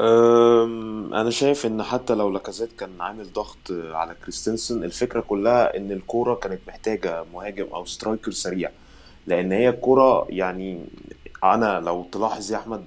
[0.00, 5.92] أم، أنا شايف إن حتى لو لاكازيت كان عامل ضغط على كريستنسن الفكرة كلها إن
[5.92, 8.70] الكورة كانت محتاجة مهاجم أو striker سريع.
[9.26, 10.78] لأن هي الكورة يعني
[11.44, 12.82] أنا لو تلاحظ يا أحمد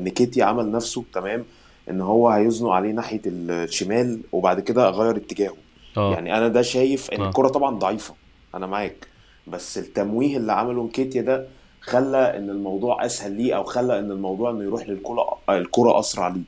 [0.00, 1.44] نيكيتي عمل نفسه تمام
[1.90, 5.56] إن هو هيزنق عليه ناحية الشمال وبعد كده غير اتجاهه.
[5.96, 6.12] آه.
[6.12, 7.28] يعني أنا ده شايف إن آه.
[7.28, 8.14] الكرة طبعا ضعيفة
[8.54, 9.06] أنا معاك.
[9.46, 11.46] بس التمويه اللي عمله نكيتيا ده
[11.86, 16.40] خلى إن الموضوع أسهل ليه أو خلى إن الموضوع إنه يروح للكرة الكرة أسرع ليه.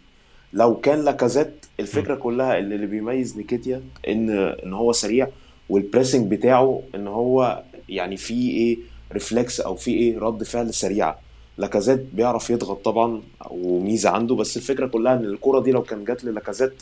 [0.52, 4.30] لو كان لاكازيت الفكرة كلها اللي, اللي بيميز نيكيتيا إن
[4.64, 5.28] إن هو سريع
[5.68, 8.78] وال pressing بتاعه إن هو يعني فيه إيه
[9.12, 11.18] reflex أو فيه إيه رد فعل سريعة
[11.58, 16.24] لاكازيت بيعرف يضغط طبعا وميزة عنده بس الفكرة كلها إن الكرة دي لو كان جات
[16.24, 16.72] للاكازيت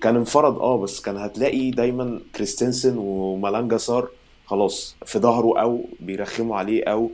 [0.00, 4.08] كان انفرد آه بس كان هتلاقي دايما كريستنسن ومالانج سار
[4.46, 7.10] خلاص في ظهره أو بيرخموا عليه أو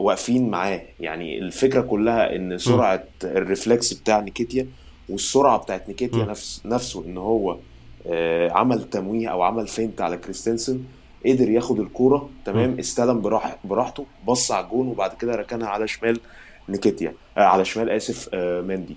[0.00, 0.82] واقفين معاه.
[1.00, 4.66] يعني الفكرة كلها إن سرعة ال reflex بتاع إنكيتيا
[5.08, 7.56] والسرعة بتاعت نيكيتيا نفس نفسه إن هو
[8.06, 10.80] آه، عمل تمويه أو عمل فينت على كريستنسن
[11.26, 16.20] قدر ياخد الكورة تمام استلم براح براحته بص على الجون وبعد كده ركنها على شمال
[16.68, 18.96] نيكيتيا آه على شمال آسف آه مندي.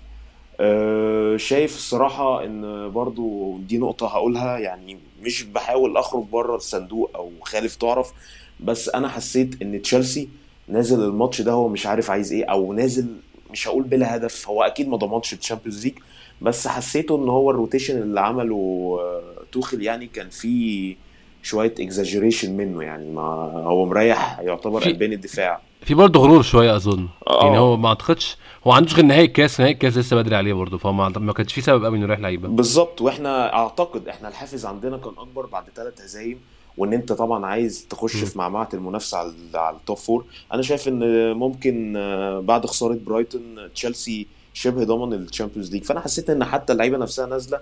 [0.60, 7.32] آه شايف الصراحة إن برضو دي نقطة هقولها يعني مش بحاول أخرج بره الصندوق أو
[7.42, 8.12] خالف تعرف
[8.60, 10.30] بس أنا حسيت إن تشيلسي
[10.68, 13.08] نازل الماتش ده هو مش عارف عايز إيه أو نازل
[13.52, 15.94] مش هقول بلا هدف هو أكيد ما ضمنش ال Champions League
[16.42, 19.22] بس حسيته ان هو ال rotation اللي عمله آه،
[19.52, 20.96] توخل يعني كان فيه
[21.44, 23.22] شوية exaggeration منه يعني ما
[23.66, 25.62] هو مريح يعتبر قلبين الدفاع.
[25.82, 27.08] في برضه غرور شوية أظن.
[27.28, 27.46] آه.
[27.46, 30.54] يعني هو ما أعتقدش هو ما عندوش غير نهائي الكاس نهائي الكاس لسه بدري عليه
[30.54, 32.48] برضه فهو ما ما كانش في سبب قوي إنه يريح لعيبة.
[32.48, 36.40] بالظبط وإحنا أعتقد إحنا الحافز عندنا كان أكبر بعد ثلاث هزايم
[36.78, 38.16] وإن أنت طبعا عايز تخش.
[38.16, 43.00] في معمعة المنافسة على على ال top four أنا شايف إن ممكن آه، بعد خسارة
[43.06, 45.84] برايتون تشيلسي شبه ضمن ال Champions League.
[45.84, 47.60] فأنا حسيت إن حتى اللعيبة نفسها نازلة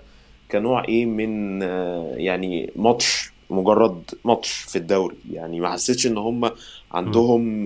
[0.50, 5.16] كنوع إيه من آه، يعني ماتش مجرد ماتش في الدوري.
[5.32, 6.50] يعني ما حسيتش إن هم
[6.92, 7.64] عندهم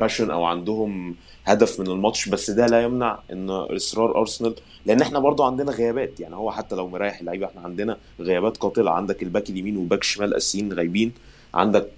[0.00, 1.14] passion أو عندهم
[1.52, 4.54] هدف من الماتش بس ده لا يمنع إن إصرار أرسنال
[4.86, 6.20] لأن إحنا برضو عندنا غيابات.
[6.20, 8.90] يعني هو حتى لو مريح اللعيبة إحنا عندنا غيابات قاتلة.
[8.90, 11.12] عندك ال back اليمين وال back الشمال اساسيين غايبين.
[11.54, 11.90] عندك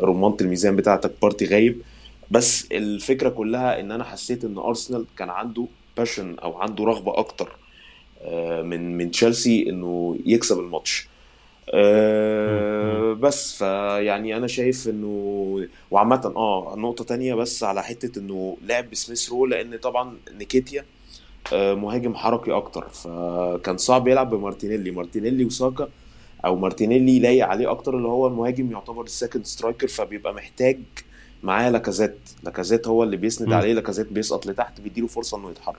[0.00, 1.82] رمانة الميزان بتاعتك بارتي غايب.
[2.30, 7.56] بس الفكرة كلها إن أنا حسيت إن أرسنال كان عنده passion أو عنده رغبة أكتر
[8.22, 11.08] آه، من من تشيلسي إنه يكسب الماتش.
[11.74, 18.90] آه، بس فيعني أنا شايف إنه وعامة آه نقطة تانية بس على حتة إنه لعب
[18.90, 20.84] بسميث رو لأن طبعا إنكيتيا
[21.52, 24.90] آه، مهاجم حركي أكتر فكان صعب يلعب بمارتينيلي.
[24.90, 25.88] مارتينيلي وساكا
[26.44, 30.78] أو مارتينيلي لايق عليه أكتر اللي هو المهاجم يعتبر ال second striker فبيبقى محتاج
[31.42, 32.18] معاه لاكازيت.
[32.44, 33.52] لاكازيت هو اللي بيسند.
[33.52, 35.78] عليه لاكازيت بيسقط لتحت بيديله فرصة إنه يتحرك.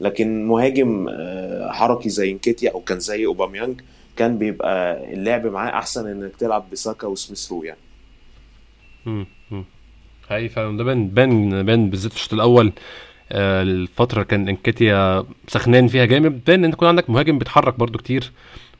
[0.00, 3.80] لكن مهاجم آه، حركي زي إنكيتيا أو كان زي أوباميانج
[4.16, 7.78] كان بيبقى اللعب معاه أحسن إنك تلعب بساكا وسميث رو يعني.
[9.06, 9.26] مم.
[9.50, 9.64] مم.
[10.30, 10.76] حقيقي فعلا.
[10.78, 12.72] ده بان بان بان بالذات الشوط الأول
[13.32, 16.44] آه، الفترة كان إنكيتيا سخنان فيها جامد.
[16.46, 18.32] بان إن يكون عندك مهاجم بيتحرك برضو كتير.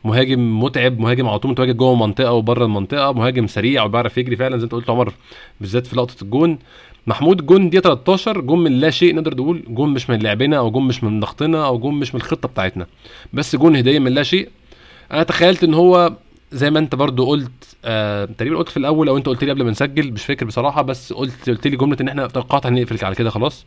[0.04, 3.12] مهاجم متعب مهاجم على طول متواجد جوه المنطقة وبره المنطقة.
[3.12, 5.12] مهاجم سريع وبيعرف يجري فعلا زي أنت قلت عمر
[5.60, 6.58] بالذات في لقطة الجون.
[7.06, 9.64] محمود جون دي 13 جون من لا شيء نقدر نقول.
[9.68, 12.86] جون مش من لعبنا أو جون مش من ضغطنا أو جون مش من الخطة بتاعتنا.
[13.32, 14.48] بس جون هدية من لا شيء.
[15.12, 16.12] أنا تخيلت ان هو
[16.52, 19.62] زي ما انت برضو قلت آه تقريبا قلت في الأول أو انت قلت لي قبل
[19.64, 23.14] ما نسجل مش فاكر بصراحة بس قلت قلت لي جملة إن إحنا توقعت هنقفل على
[23.14, 23.66] كده خلاص.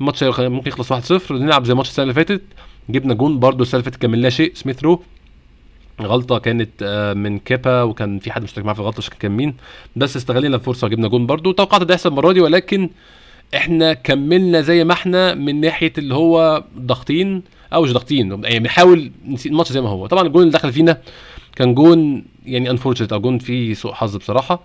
[0.00, 2.42] الماتش ممكن يخلص 1-0 نلعب زي ماتش السنة اللي فاتت.
[2.88, 5.02] جبنا جون برضو السنة اللي فاتت لا شيء سميث رو.
[6.02, 9.54] غلطة كانت آه، من كيبا وكان في حد مشترك معاه في الغلطة مش كان مين.
[9.96, 11.52] بس استغلينا الفرصة وجبنا جون برضو.
[11.52, 12.90] توقعت ده يحصل المرة دي ولكن
[13.56, 17.42] إحنا كملنا زي ما إحنا من ناحية اللي هو ضاغطين.
[17.74, 18.44] أو مش ضاغطين.
[18.44, 19.12] يعني بنحاول
[19.46, 20.06] الماتش زي ما هو.
[20.06, 20.98] طبعا الجون اللي دخل فينا
[21.56, 24.64] كان جون يعني unfortunate أو جون فيه سوء حظ بصراحة.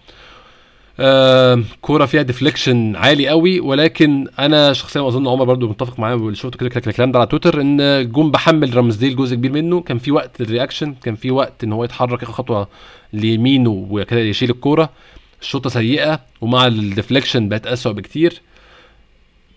[1.00, 6.36] آه كورة فيها deflection عالي قوي ولكن أنا شخصيا اظن عمر برضو متفق معايا واللي
[6.36, 9.82] شفت كده كده الكلام ده على تويتر إن الجون بحمل رامزديل جزء كبير منه.
[9.82, 12.68] كان في وقت لل reaction كان في وقت إن هو يتحرك ياخد خطوة
[13.14, 14.90] ليمينه وكده يشيل الكورة.
[15.42, 18.42] الشوطة سيئة ومع ال deflection بقت اسوء بكتير.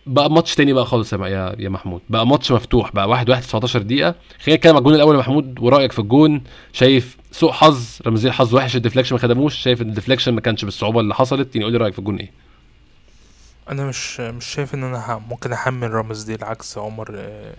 [0.06, 2.00] بقى ماتش تاني بقى خالص يا يا محمود.
[2.08, 3.08] بقى ماتش مفتوح بقى.
[3.08, 4.14] واحد واحد 19 دقيقة.
[4.44, 5.58] خلينا نتكلم على الجون الأول يا محمود.
[5.60, 9.88] ورأيك في الجون؟ شايف سوء حظ؟ رامزديل حظ وحش؟ ال deflection ما خدموش؟ شايف إن
[9.88, 12.30] ال deflection ما كانش بالصعوبة اللي حصلت؟ يعني قول لي رأيك في الجون إيه؟
[13.70, 17.54] أنا مش مش شايف إن أنا ممكن أحمل رامزديل عكس عمر آه،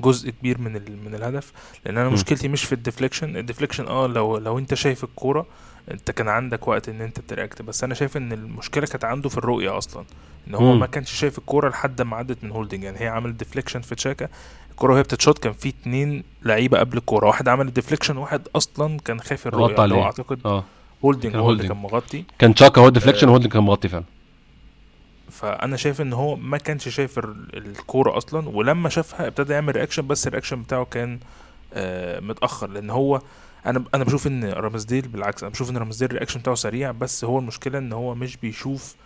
[0.00, 1.04] جزء كبير من ال...
[1.04, 1.52] من الهدف.
[1.86, 2.08] لأن أنا.
[2.08, 3.36] مشكلتي مش في ال deflection.
[3.36, 5.46] ال deflection آه لو لو أنت شايف الكورة
[5.90, 7.62] أنت كان عندك وقت إن أنت ت react.
[7.62, 10.04] بس أنا شايف إن المشكلة كانت عنده في الرؤية أصلا.
[10.48, 10.80] إن هو مم.
[10.80, 12.84] ما كانش شايف الكورة لحد ما عدت من هولدنج.
[12.84, 14.28] يعني هي عملت deflection في تشاكا.
[14.70, 17.26] الكورة وهي بتتشوت كان في اتنين لعيبة قبل الكورة.
[17.26, 19.72] واحد عمل ال deflection واحد أصلا كان حاجب الرؤية.
[19.72, 20.02] غطى عليه.
[20.02, 20.64] أعتقد آه.
[21.04, 21.68] هولدنج كان هو اللي هولدنج.
[21.72, 22.24] كان مغطي.
[22.38, 24.04] كان تشاكا هو ال deflection وهو اللي كان مغطي فعلا.
[25.30, 28.48] فأنا شايف إن هو ما كانش شايف ال- الكورة أصلا.
[28.48, 31.18] ولما شافها ابتدى يعمل reaction بس ال reaction بتاعه كان
[31.74, 32.70] آه، متأخر.
[32.70, 33.20] لأن هو
[33.66, 36.90] أنا أنا بشوف إن رامزديل بالعكس أنا بشوف إن رامزديل ال reaction بتاعه سريع.
[36.90, 38.96] بس هو المشكلة إن هو مش بيشوف آه،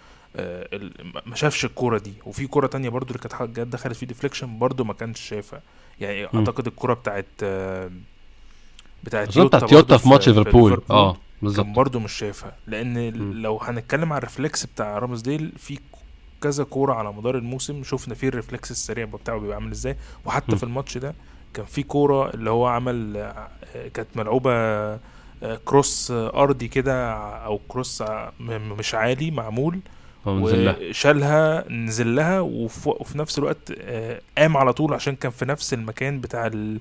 [1.27, 4.85] ما شافش الكورة دي وفي كورة تانية برضو اللي كانت جت دخلت فيه deflection برضو
[4.85, 5.63] ما كانش شايفها
[6.01, 6.39] يعني مم.
[6.39, 7.91] أعتقد الكورة بتاعت آه،
[9.05, 13.33] بتاعت اظن بتاعت جوتا في ماتش ليفربول آه بالظبط كان برضو مش شايفها لأن مم.
[13.43, 15.79] لو هنتكلم على ال reflex بتاع رامزديل في
[16.43, 20.53] كذا كورة على مدار الموسم شفنا فيه ال reflex السريع بتاعه بيبقى عامل إزاي وحتى
[20.53, 20.59] مم.
[20.59, 21.15] في الماتش ده
[21.55, 25.01] كان في كورة اللي هو عمل آه، كانت ملعوبة آه،
[25.65, 27.13] cross آه، أرضي كده
[27.45, 29.81] أو cross م- مش عالي معمول.
[30.91, 35.75] وشالها نزل لها وف- وفي نفس الوقت آه، قام على طول عشان كان في نفس
[35.75, 36.81] المكان بتاع ال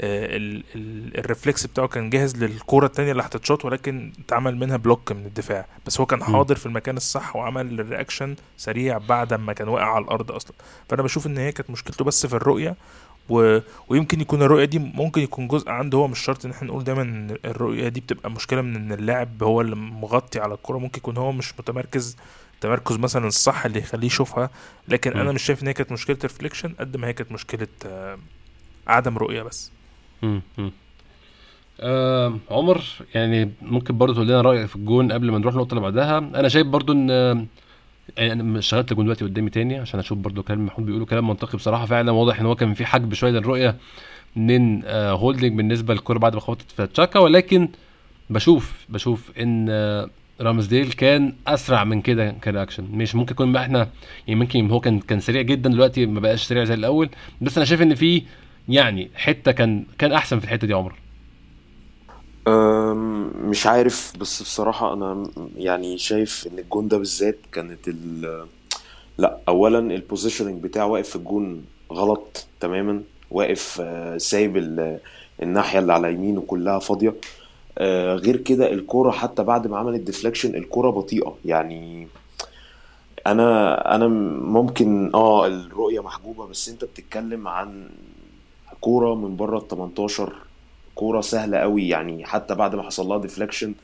[0.00, 4.76] آه، ال- ال- ال reflex بتاعه كان جاهز للكرة التانية اللي هتتشاط ولكن اتعمل منها
[4.76, 5.66] block من الدفاع.
[5.86, 9.94] بس هو كان حاضر في المكان الصح وعمل ال reaction سريع بعد ما كان واقع
[9.94, 10.52] على الأرض أصلا.
[10.88, 12.76] فأنا بشوف إن هي كانت مشكلته بس في الرؤية
[13.28, 13.58] و...
[13.88, 15.98] ويمكن يكون الرؤية دي ممكن يكون جزء عنده.
[15.98, 19.42] هو مش شرط إن إحنا نقول دايما إن الرؤية دي بتبقى مشكلة من إن اللاعب
[19.42, 22.16] هو اللي مغطي على الكرة ممكن يكون هو مش متمركز
[22.64, 24.50] التمركز مثلا الصح اللي يخليه يشوفها
[24.88, 25.20] لكن مم.
[25.20, 28.18] أنا مش شايف إن هي كانت مشكلة ريفليكشن قد ما هي كانت مشكلة آه،
[28.86, 29.70] عدم رؤية بس
[30.22, 30.42] مم.
[30.58, 30.72] مم.
[31.80, 32.82] آه عمر
[33.14, 36.48] يعني ممكن برضه تقول لنا رأيك في الجون قبل ما نروح النقطه اللي بعدها أنا
[36.48, 37.46] شايف برضه إن آه،
[38.16, 41.58] يعني أنا شغلت الجون دلوقتي قدامي تاني عشان أشوف برضه كلام محمود بيقوله كلام منطقي
[41.58, 43.76] بصراحة فعلا واضح إن هو كان في حجب شوية للرؤية
[44.36, 47.68] من آه هولدنج بالنسبة للكرة بعد ما خبطت في تشاكا ولكن
[48.30, 53.88] بشوف بشوف إن آه رامزديل كان أسرع من كده ك reaction مش ممكن يكون إحنا
[54.26, 57.10] يعني ممكن هو كان كان سريع جدا دلوقتي ما بقاش سريع زي الأول.
[57.40, 58.22] بس أنا شايف إن في
[58.68, 60.94] يعني حتة كان كان أحسن في الحتة دي عمر.
[63.48, 68.46] مش عارف بس بصراحة أنا يعني شايف إن الجون ده بالذات كانت ال
[69.18, 73.02] لا أولا ال positioning بتاعه واقف في الجون غلط تماما.
[73.30, 74.98] واقف آه، سايب ال-
[75.42, 77.14] الناحية اللي على يمينه كلها فاضية.
[77.78, 81.36] آه، غير كده الكرة حتى بعد ما عملت deflection الكرة بطيئة.
[81.44, 82.08] يعني
[83.26, 84.08] أنا أنا
[84.42, 87.88] ممكن آه الرؤية محجوبة بس أنت بتتكلم عن
[88.80, 90.32] كورة من بره ال 18
[90.94, 91.88] كورة سهلة قوي.
[91.88, 93.74] يعني حتى بعد ما حصل لها deflection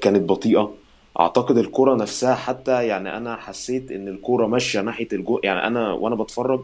[0.00, 0.72] كانت بطيئة.
[1.20, 5.40] أعتقد الكرة نفسها حتى يعني أنا حسيت إن الكرة ماشية ناحية الجون.
[5.44, 6.60] يعني أنا وأنا بتفرج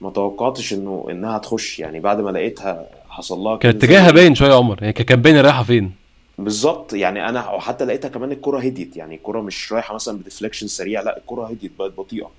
[0.00, 1.78] ما توقعتش إنه إنها تخش.
[1.78, 4.78] يعني بعد ما لقيتها حصل لها كان اتجاهها باين شوية يا عمر.
[4.80, 5.92] يعني كان باين رايحة فين؟
[6.38, 6.92] بالظبط.
[6.92, 8.96] يعني أنا وحتى لقيتها كمان الكرة هديت.
[8.96, 11.02] يعني الكرة مش رايحة مثلا ب deflection سريع.
[11.02, 12.30] لا الكرة هديت بقت بطيئة.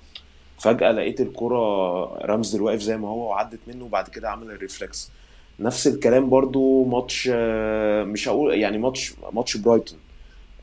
[0.58, 1.58] فجأة لقيت الكرة
[2.26, 5.10] رامز واقف زي ما هو وعدت منه وبعد كده عمل ال reflex
[5.60, 9.98] نفس الكلام برضو ماتش آه، مش هقول يعني ماتش ماتش برايتون.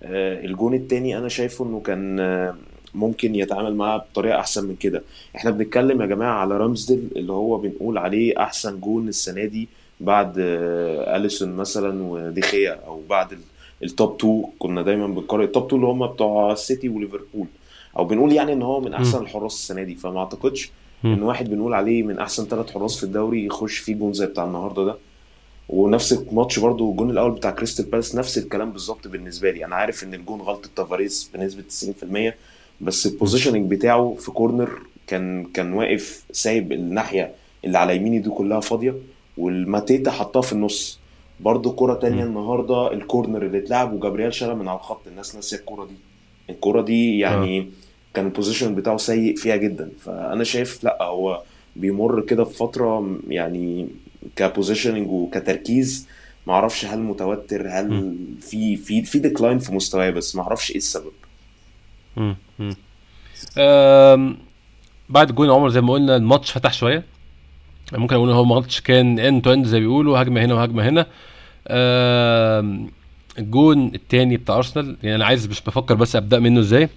[0.04, 2.56] آه، الجون التاني أنا شايفه إنه كان آه،
[2.94, 5.04] ممكن يتعامل معاه بطريقة أحسن من كده.
[5.36, 9.68] إحنا بنتكلم يا جماعة على رامزديل اللي هو بنقول عليه أحسن جون السنة دي.
[10.00, 13.40] بعد آه، أليسون مثلا وديخيا أو بعد ال-
[13.84, 17.48] ال top 2 كنا دايما بنقارن ال top 2 اللي هم بتوع السيتي وليفربول.
[17.98, 20.72] أو بنقول يعني إن هو من أحسن الحراس السنة دي فما أعتقدش.
[21.06, 24.44] إن واحد بنقول عليه من أحسن ثلاث حراس في الدوري يخش فيه جون زي بتاع
[24.46, 24.96] النهارده ده.
[25.70, 29.66] ونفس الماتش برضو الجون الأول بتاع كريستال بالاس نفس الكلام بالظبط بالنسبة لي.
[29.66, 32.34] أنا عارف إن الجون غلطة تافاريز بنسبة 90%
[32.82, 37.32] بس ال positioning بتاعه في corner كان كان واقف سايب الناحية
[37.66, 38.94] اللي على يمينه دي كلها فاضية.
[39.38, 41.00] وماتيتا حطها في النص
[41.40, 42.24] برضو كرة تانية.
[42.24, 45.96] النهارده ال corner اللي اتلعب وجابرييل شالها من على الخط الناس ناسية الكرة دي
[46.50, 47.70] الكرة دي يعني
[48.14, 51.42] كان ال position بتاعه سيء فيها جدا فأنا شايف لأ هو
[51.76, 53.88] بيمر كده في فترة يعني
[54.36, 56.08] ك positioning وكتركيز
[56.48, 58.16] ما أعرفش هل متوتر هل مم.
[58.42, 61.12] في في في decline في مستواه بس ما أعرفش إيه السبب
[62.18, 62.36] مم.
[62.60, 62.76] مم.
[63.58, 64.38] آم،
[65.10, 67.04] بعد يا عمر زي ما قلنا الماتش فتح شوية
[67.94, 71.06] ممكن أقول إن هو ماتش كان end to end زي بيقولوا هجمة هنا وهجمة هنا.
[73.40, 76.90] الجون التاني بتاع أرسنال يعني أنا عايز مش بفكر بس أبدأ منه إزاي.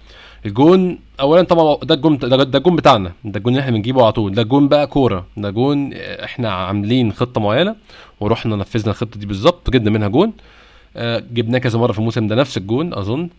[0.45, 4.11] الجون اولا طبعا ده الجون ده, ده الجون بتاعنا ده الجون اللي إحنا بنجيبه على
[4.11, 7.75] طول ده الجون بقى كورة ده جون إحنا عاملين خطة معينة
[8.19, 10.33] ورحنا نفذنا الخطة دي بالظبط جبنا منها جون.
[10.95, 13.29] آه، جبناه كذا مرة في الموسم ده نفس الجون أظن.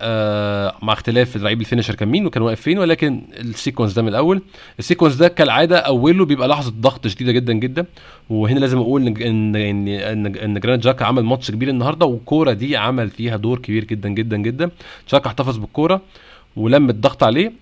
[0.00, 4.02] آه مع اختلاف اللعيب ال finisher كان مين وكان واقف فين ولكن ال sequence ده
[4.02, 4.42] من الأول.
[4.78, 7.84] ال sequence ده كالعادة أوله بيبقى لحظة ضغط شديدة جدا جدا.
[8.30, 9.16] وهنا لازم أقول ان
[9.56, 9.56] ان
[9.88, 14.08] ان إن جرانيت تشاكا عمل ماتش كبير النهارده والكوره دي عمل فيها دور كبير جدا
[14.08, 14.70] جدا جدا.
[15.12, 16.00] تشاكا احتفظ بالكورة
[16.56, 17.52] ولم الضغط عليه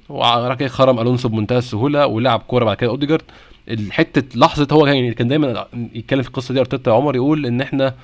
[0.59, 3.23] كده خرم ألونسو بمنتهى السهولة ولعب كورة بعد كده أوديجارد.
[3.71, 7.95] الحته لحظة هو كان كان دايما يتكلم في القصة دي أرتيتا عمر يقول إن إحنا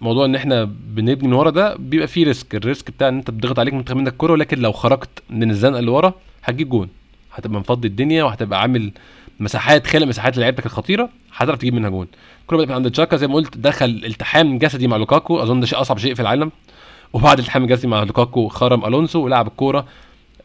[0.00, 2.54] موضوع إن إحنا بنبني من ورا ده بيبقى فيه risk.
[2.54, 5.78] ال risk بتاع إن أنت بتضغط عليك بتتخطف منك الكوره ولكن لو خرجت من الزنقة
[5.78, 6.88] اللي ورا هتجيب جون.
[7.34, 8.92] هتبقى مفضي الدنيا وهتبقى عامل
[9.40, 12.06] مساحات خالق مساحات لعيبتك الخطيرة هتعرف تجيب منها جون.
[12.42, 15.42] الكورة بدات من عند تشاكا زي ما قلت دخل التحام جسدي مع لوكاكو.
[15.42, 16.50] أظن ده شيء أصعب شيء في العالم.
[17.12, 19.86] وبعد الالتحام الجسدي مع لوكاكو خرم ألونسو ولعب الكورة.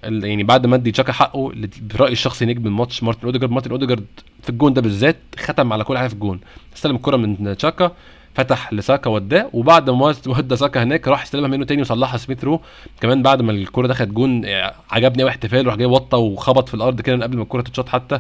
[0.06, 3.52] ال- يعني بعد ما ادي تشاكا حقه اللي برايي الشخصي نجم الماتش مارتن أوديجارد.
[3.52, 4.06] مارتن أوديجارد
[4.44, 6.40] في الجون ده بالذات ختم على كل حاجة في الجون.
[6.76, 7.92] استلم الكره من تشاكا.
[8.34, 12.62] فتح لساكا وداه وبعد ما ودى ساكا هناك راح استلمها منه تاني وصلحها سميث رو.
[13.02, 16.74] كمان بعد ما الكرة دخلت جون آه، عجبني قوي احتفال راح جاي وطى وخبط في
[16.74, 18.20] الأرض كده قبل ما الكرة تتشاط حتى.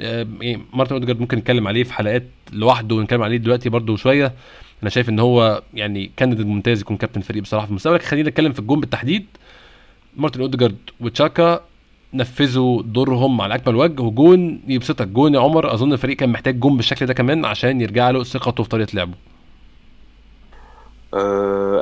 [0.00, 4.32] آه، يعني مارتن أوديجارد ممكن نتكلم عليه في حلقات لوحده ونتكلم عليه دلوقتي برده شوية.
[4.82, 8.52] أنا شايف إن هو يعني candidate ممتاز يكون كابتن فريق بصراحة في المستقبل خلينا نتكلم
[8.52, 9.26] في الجون بالتحديد.
[10.16, 11.60] مارتن أوديجارد وتشاكا
[12.14, 15.08] نفذوا دورهم على أكمل وجه وجون يبسطك.
[15.08, 18.62] جون يا عمر أظن الفريق كان محتاج جون بالشكل ده كمان عشان يرجع له ثقته
[18.62, 19.14] في طريقة لعبه.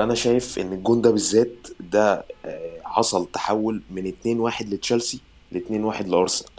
[0.03, 4.13] أنا شايف إن الجون ده بالذات ده آه، حصل تحول من
[4.51, 5.21] 2-1 لتشيلسي
[5.53, 5.59] ل
[5.93, 6.51] 2-1 لأرسنال.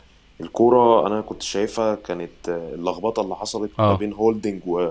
[0.42, 4.90] الكورة أنا كنت شايفها كانت آه، اللخبطة اللي حصلت ما بين هولدنج و...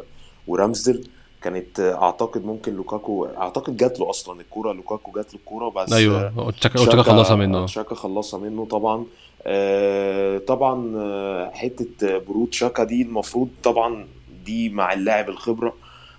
[0.49, 1.05] ورامزدل
[1.43, 5.93] كانت آه، أعتقد ممكن لوكاكو أعتقد جات له أصلا الكورة لوكاكو جات له الكورة بس
[5.93, 7.67] آه، أيوه تشاكا تشاكا خلصها منه.
[7.67, 7.85] شاكا آه.
[7.85, 9.05] شاكا خلصها منه طبعا.
[9.47, 14.07] آه، طبعا آه، حتة برود شاكا دي المفروض طبعا
[14.45, 15.75] دي مع اللاعب الخبرة.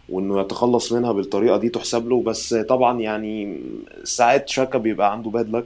[0.10, 2.22] وإنه يتخلص منها بالطريقة دي تحسب له.
[2.22, 3.60] بس طبعا يعني
[4.04, 5.66] ساعات شاكا بيبقى عنده bad luck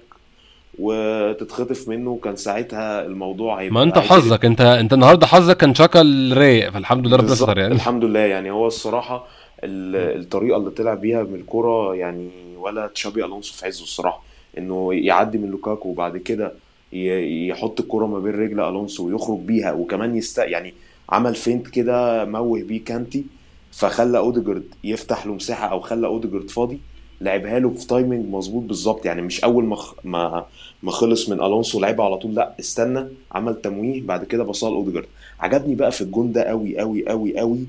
[0.80, 5.73] وتتخطف منه كان ساعتها الموضوع ما هيبقى أنت هيتقلب حظك أنت أنت النهارده حظك كان
[5.73, 7.73] تشاكا الرايق فالحمد لله ربنا ستر يعني.
[7.73, 8.19] الحمد لله.
[8.19, 9.28] يعني هو الصراحة
[9.63, 14.21] ال- الطريقة اللي طلع بيها من الكرة يعني ولا تشابي ألونسو في عزه الصراحة.
[14.58, 16.52] إنه يعدي من لوكاكو وبعد كده
[16.93, 20.73] يحط الكرة ما بين رجل ألونسو ويخرج بيها وكمان يست يعني
[21.10, 23.26] عمل feint كده موه بيه كانتي.
[23.78, 26.80] فخلى أوديجارد يفتح له مساحة أو خلى أوديجارد فاضي
[27.22, 29.06] لعبها له في timing مظبوط بالظبط.
[29.06, 30.46] يعني مش أول ما خ- ما
[30.84, 35.06] ما خلص من ألونسو لعبها على طول لأ استنى عمل تمويه بعد كده بصا لاوديجارد
[35.40, 37.60] عجبني بقى في الجون ده قوي قوي قوي قوي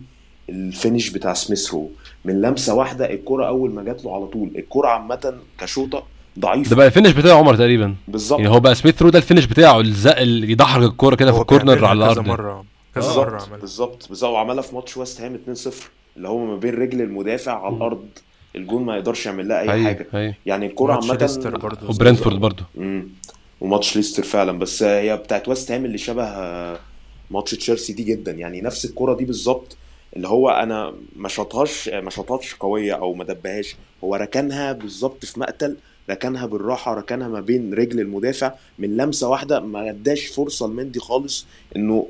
[0.51, 1.91] ال finish بتاع سميث رو.
[2.25, 4.51] من لمسة واحدة الكرة أول ما جات له على طول.
[4.57, 5.99] الكرة عامة كشوطة
[6.37, 7.95] ده ضعيفه بقى الفينش بتاع عمر تقريبا.
[8.09, 8.41] بالظبط.
[8.41, 11.41] يعني هو بقى سميث رو ده ال finish بتاعه الزق اللي يدحرج الكوره كده في
[11.41, 12.65] ال corner على الأرض مرة.
[12.99, 13.57] كذا بالظبط عملها.
[13.61, 14.09] بالظبط.
[14.09, 14.33] بالظبط.
[14.33, 15.71] وعملها في ماتش ويست هام 2-0
[16.17, 18.09] اللي هو ما بين رجل المدافع على الأرض
[18.57, 20.07] الجون ما يقدرش يعمل لها أي أيوه حاجة.
[20.15, 21.89] أيوه يعني الكرة ماتش عامة ليستر برضه.
[21.91, 22.65] وبرنتفورد برضه.
[23.61, 24.59] وماتش ليستر فعلا.
[24.59, 26.79] بس هي بتاعت ويست هام اللي شبه آه،
[27.31, 28.33] ماتش تشيلسي دي جدا.
[28.33, 29.77] يعني نفس الكرة دي بالظبط.
[30.17, 33.77] اللي هو أنا ما شاطهاش ما شاطهاش قوية أو ما دبهاش.
[34.05, 35.77] هو ركنها بالظبط في مقتل.
[36.11, 41.47] ركنها بالراحة ركنها ما بين رجل المدافع من لمسة واحدة ما اداش فرصة لمندي خالص
[41.77, 42.07] إنه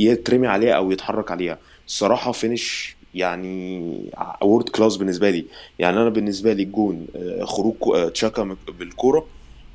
[0.00, 1.58] يترمي عليها أو يتحرك عليها.
[1.86, 3.94] الصراحه finish يعني
[4.42, 5.44] world class بالنسبة لي.
[5.78, 9.26] يعني أنا بالنسبة لي الجون آه، خروج آه، تشاكا بالكورة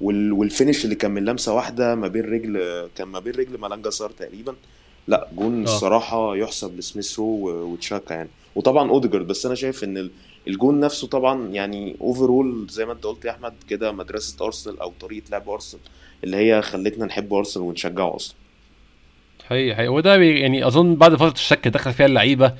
[0.01, 3.57] وال- وال finish اللي كان من لمسة واحدة ما بين رجل كان ما بين رجل
[3.57, 4.55] مالانج سار تقريبا.
[5.07, 8.29] لا جون الصراحه يحسب لسميث رو و- وتشاكا يعني.
[8.55, 10.09] وطبعا أوديجارد بس أنا شايف إن
[10.47, 14.93] الجون نفسه طبعا يعني overall زي ما انت قلت يا أحمد كده مدرسة أرسنال أو
[14.99, 15.81] طريقة لعب أرسنال
[16.23, 18.35] اللي هي خلتنا نحب أرسنال ونشجعه أصلا.
[19.45, 19.87] حقيقي حقيقي.
[19.89, 22.53] وده يعني أظن بعد فترة الشك دخل فيها اللعيبة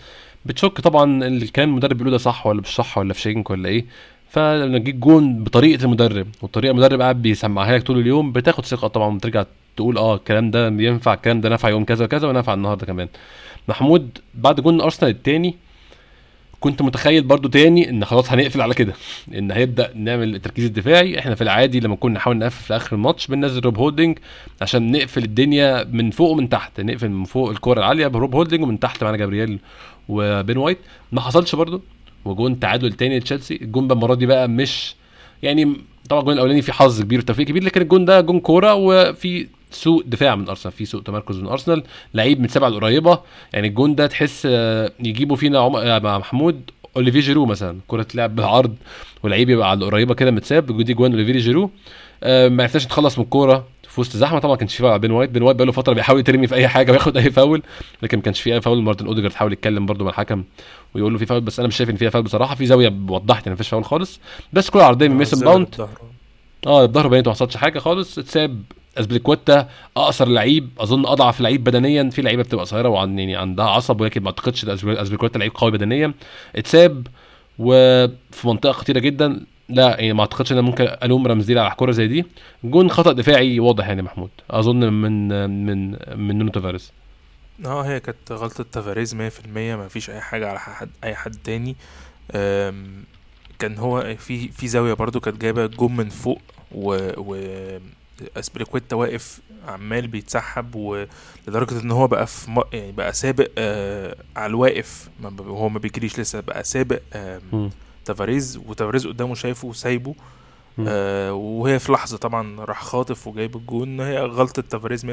[0.45, 3.85] بتشك طبعا الكلام المدرب بيقوله ده صح ولا مش صح ولا في شينك ولا إيه.
[4.29, 9.15] فلما جيت جون بطريقة المدرب والطريقة المدرب قاعد بيسمعها لك طول اليوم بتاخد ثقة طبعا
[9.15, 9.45] وترجع
[9.77, 13.07] تقول آه الكلام ده ينفع الكلام ده نفع يوم كذا وكذا ونفع النهارده كمان.
[13.67, 15.55] محمود بعد جون أرسنال التاني
[16.59, 18.93] كنت متخيل برضو تاني إن خلاص هنقفل على كده
[19.33, 21.19] إن هيبدأ نعمل التركيز الدفاعي.
[21.19, 24.19] إحنا في العادي لما كنا نحاول نقفل في آخر الماتش بننزل روب هولدنج
[24.61, 28.79] عشان نقفل الدنيا من فوق ومن تحت نقفل من فوق الكره العالية بروب هولدنج ومن
[28.79, 29.59] تحت معانا جابرييل
[30.09, 30.77] وبين وايت.
[31.11, 31.81] ما حصلش برضو
[32.25, 33.55] وجون تعادل تاني لتشيلسي.
[33.61, 34.95] الجون بقى المرة دي بقى مش
[35.43, 35.73] يعني
[36.09, 40.03] طبعا الجون الأولاني فيه حظ كبير وتوفيق كبير لكن الجون ده جون كورة وفي سوء
[40.05, 43.19] دفاع من أرسنال في سوء تمركز من أرسنال لعيب متساب ع القريبة
[43.53, 45.75] يعني الجون ده تحس آه، يجيبوا فينا عم...
[45.75, 46.61] آه، مع محمود
[46.97, 48.75] اوليفيه جيرو مثلا كرة تلعب بالعرض
[49.23, 51.69] واللعيب يبقى على القريبة كده متساب دي جوان اوليفيه جيرو.
[52.23, 54.99] آه، ما عرفناش نتخلص من الكورة في وسط زحمة طبعا ما كانش في فاول على
[54.99, 57.61] بين وايت بين وايت بقاله فترة بيحاول يترمي في أي حاجة وياخد أي فاول
[58.03, 58.83] لكن ما كانش في أي فاول.
[58.83, 60.43] مارتن أوديجارد حاول يتكلم برده مع الحكم
[60.95, 62.55] ويقول له في فاول بس أنا مش شايف إن فيها فاول بصراحة.
[62.55, 64.19] في زاوية وضحت إن مفيش فاول خالص
[64.53, 65.79] بس كرة عرضية من ميسن ماونت.
[66.67, 68.63] آه بظهره باين ما حصلش حاجة خالص اتساب
[68.99, 72.09] اسبليكويتا أقصر لعيب أظن أضعف لعيب بدنيا.
[72.09, 76.13] في لعيبة بتبقى قصيره وعن يعني عندها عصب ولكن ما أعتقدش اسبليكويتا لعيب قوي بدنيا.
[76.55, 77.07] اتساب
[77.59, 79.45] وفي منطقة خطيره جدا.
[79.69, 82.25] لا يعني ما أعتقدش إن أنا ممكن ألوم رامزدل على كوره زي دي.
[82.63, 84.29] جون خطأ دفاعي واضح يعني محمود.
[84.51, 85.27] أظن من
[85.65, 86.91] من من نونو تافاريز.
[87.65, 89.17] آه هي كانت غلطة تافاريز 100%
[89.55, 91.75] ما فيش أي حاجة على حد أي حد تاني.
[93.59, 96.41] كان هو في في زاوية برضو كانت جايبة جون من فوق
[96.71, 97.37] و, و
[98.37, 102.61] اسبليكويتا واقف عمال بيتسحب ولدرجة إن هو بقى في م...
[102.73, 105.41] يعني بقى سابق آه على الواقف ما ب...
[105.41, 107.41] هو ما بيجريش لسه بقى سابق آه.
[108.05, 110.15] تافاريز وتافاريز قدامه شايفه وسايبه.
[110.87, 115.09] آه وهي في لحظة طبعا راح خاطف وجايب الجون هي غلطة تافاريز 100%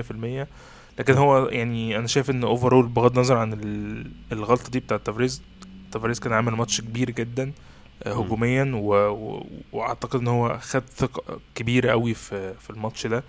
[0.98, 5.42] لكن هو يعني أنا شايف إن overall بغض النظر عن ال- الغلطة دي بتاعت تافاريز
[5.92, 7.52] تافاريز كان عامل ماتش كبير جدا آه،.
[8.06, 8.94] هجوميا و...
[8.94, 9.46] و...
[9.72, 13.22] وأعتقد إن هو خد ثقة كبيرة قوي في في الماتش ده.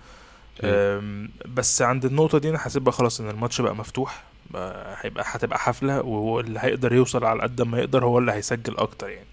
[1.54, 6.00] بس عند النقطة دي أنا بقى خلاص إن الماتش بقى مفتوح بقى هيبقى هتبقى حفلة
[6.02, 9.26] وهو اللي هيقدر يوصل على قد ما يقدر هو اللي هيسجل أكتر يعني.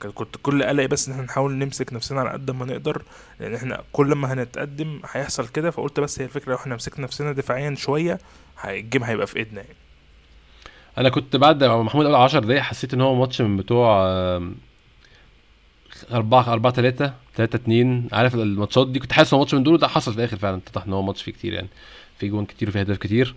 [0.00, 3.02] كان- كنت كل قلقي بس إن إحنا نحاول نمسك نفسنا على قد ما نقدر
[3.40, 7.32] لأن إحنا كل ما هنتقدم هيحصل كده فقلت بس هي الفكرة لو إحنا مسكنا نفسنا
[7.32, 8.18] دفاعيا شوية
[8.64, 9.74] الجيم هيبقى في إيدنا يعني.
[10.98, 14.06] أنا كنت بعد محمود اول 10 دقايق حسيت إن هو ماتش من بتوع
[16.12, 19.88] 4 4 3 3 2 عارف الماتشات دي؟ كنت حاسس إن ماتش من دول وده
[19.88, 20.56] حصل في الآخر فعلا.
[20.56, 21.68] اتضح إن هو ماتش فيه كتير يعني.
[22.18, 23.34] في جوان كتير وفي أهداف كتير.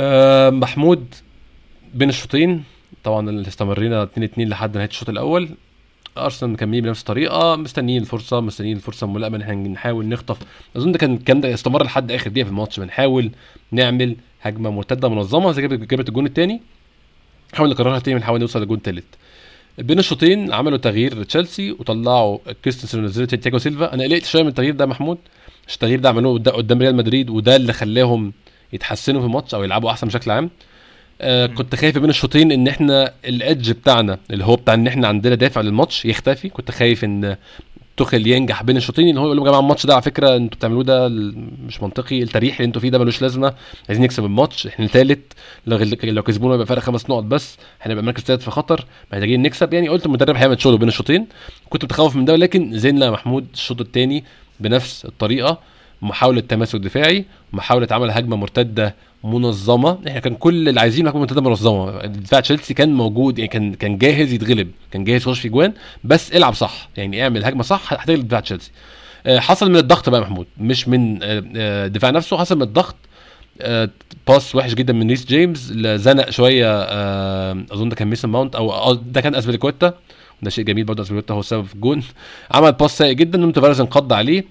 [0.00, 1.14] آه، محمود
[1.94, 2.64] بين الشوطين.
[3.04, 5.48] طبعا اللي استمرينا 2 2 لحد نهاية الشوط الأول.
[6.18, 7.56] أرسنال مكملين بنفس الطريقة.
[7.56, 10.36] مستنيين الفرصة مستنيين الفرصة الملائمه ان إحنا نحاول نخطف.
[10.76, 12.80] أظن ده كان الكلام ده استمر لحد آخر دقيقة في الماتش.
[12.80, 13.30] بنحاول
[13.72, 16.60] نعمل هجمة مرتدة منظمة زي جابت الجون الثاني
[17.54, 19.04] نحاول نكررها تاني ونحاول نوصل للجون الثالث
[19.80, 23.94] بين الشوطين عملوا تغيير تشيلسي وطلعوا كريستنسن ونزلوا تياجو سيلفا.
[23.94, 25.18] أنا قلقت شوية من التغيير ده محمود.
[25.68, 28.32] عشان التغيير ده عملوه قد- قدام ريال مدريد وده اللي خلاهم
[28.72, 30.50] يتحسنوا في الماتش أو يلعبوا أحسن بشكل عام.
[31.20, 31.46] آه.
[31.46, 35.60] كنت خايف بين الشوطين إن إحنا الإدج بتاعنا اللي هو بتاع إن إحنا عندنا دافع
[35.60, 36.48] للماتش يختفي.
[36.48, 37.36] كنت خايف إن
[38.00, 39.08] توخيل ينجح بين الشوطين.
[39.08, 41.08] إن هو يقول لهم يا جماعة الماتش ده على فكرة أنتوا بتعملوه ده
[41.66, 43.54] مش منطقي التاريخ اللي أنتوا فيه ده ملوش لازمة.
[43.88, 45.18] عايزين نكسب الماتش إحنا ثالث
[45.66, 48.84] لو كسبونا يبقى فرق خمس نقط بس هنبقى مركز ثالث في خطر.
[49.12, 49.72] محتاجين نكسب.
[49.74, 51.26] يعني قلت المدرب هيعمل شغله بين الشوطين.
[51.70, 54.24] كنت متخوف من ده ولكن زينا يا محمود الشوط الثاني
[54.60, 55.58] بنفس الطريقة.
[56.02, 58.94] محاولة تماسك دفاعي محاولة عمل هجمة مرتدة
[59.24, 59.98] منظمة.
[60.08, 62.06] إحنا كان كل اللي عايزينه هجمة مرتدة منظمة.
[62.06, 65.72] دفاع تشيلسي كان موجود يعني كان كان جاهز يتغلب كان جاهز يخش في جوان
[66.04, 66.88] بس العب صح.
[66.96, 68.70] يعني اعمل هجمة صح هتغلب دفاع تشيلسي.
[69.26, 72.96] آه، حصل من الضغط بقى محمود مش من آه، آه، دفاع نفسه حصل من الضغط.
[74.28, 75.58] pass وحش جدا من ريس جيمس
[75.96, 76.82] زنق شوية
[77.72, 79.94] أظن ده كان ميسون ماونت أو ده كان اسبليكويتا
[80.42, 82.02] ده شيء جميل برضه اسبليكويتا هو السبب في الجون.
[82.50, 84.44] عمل pass سيء جدا نونو تافاريز انقض عليه.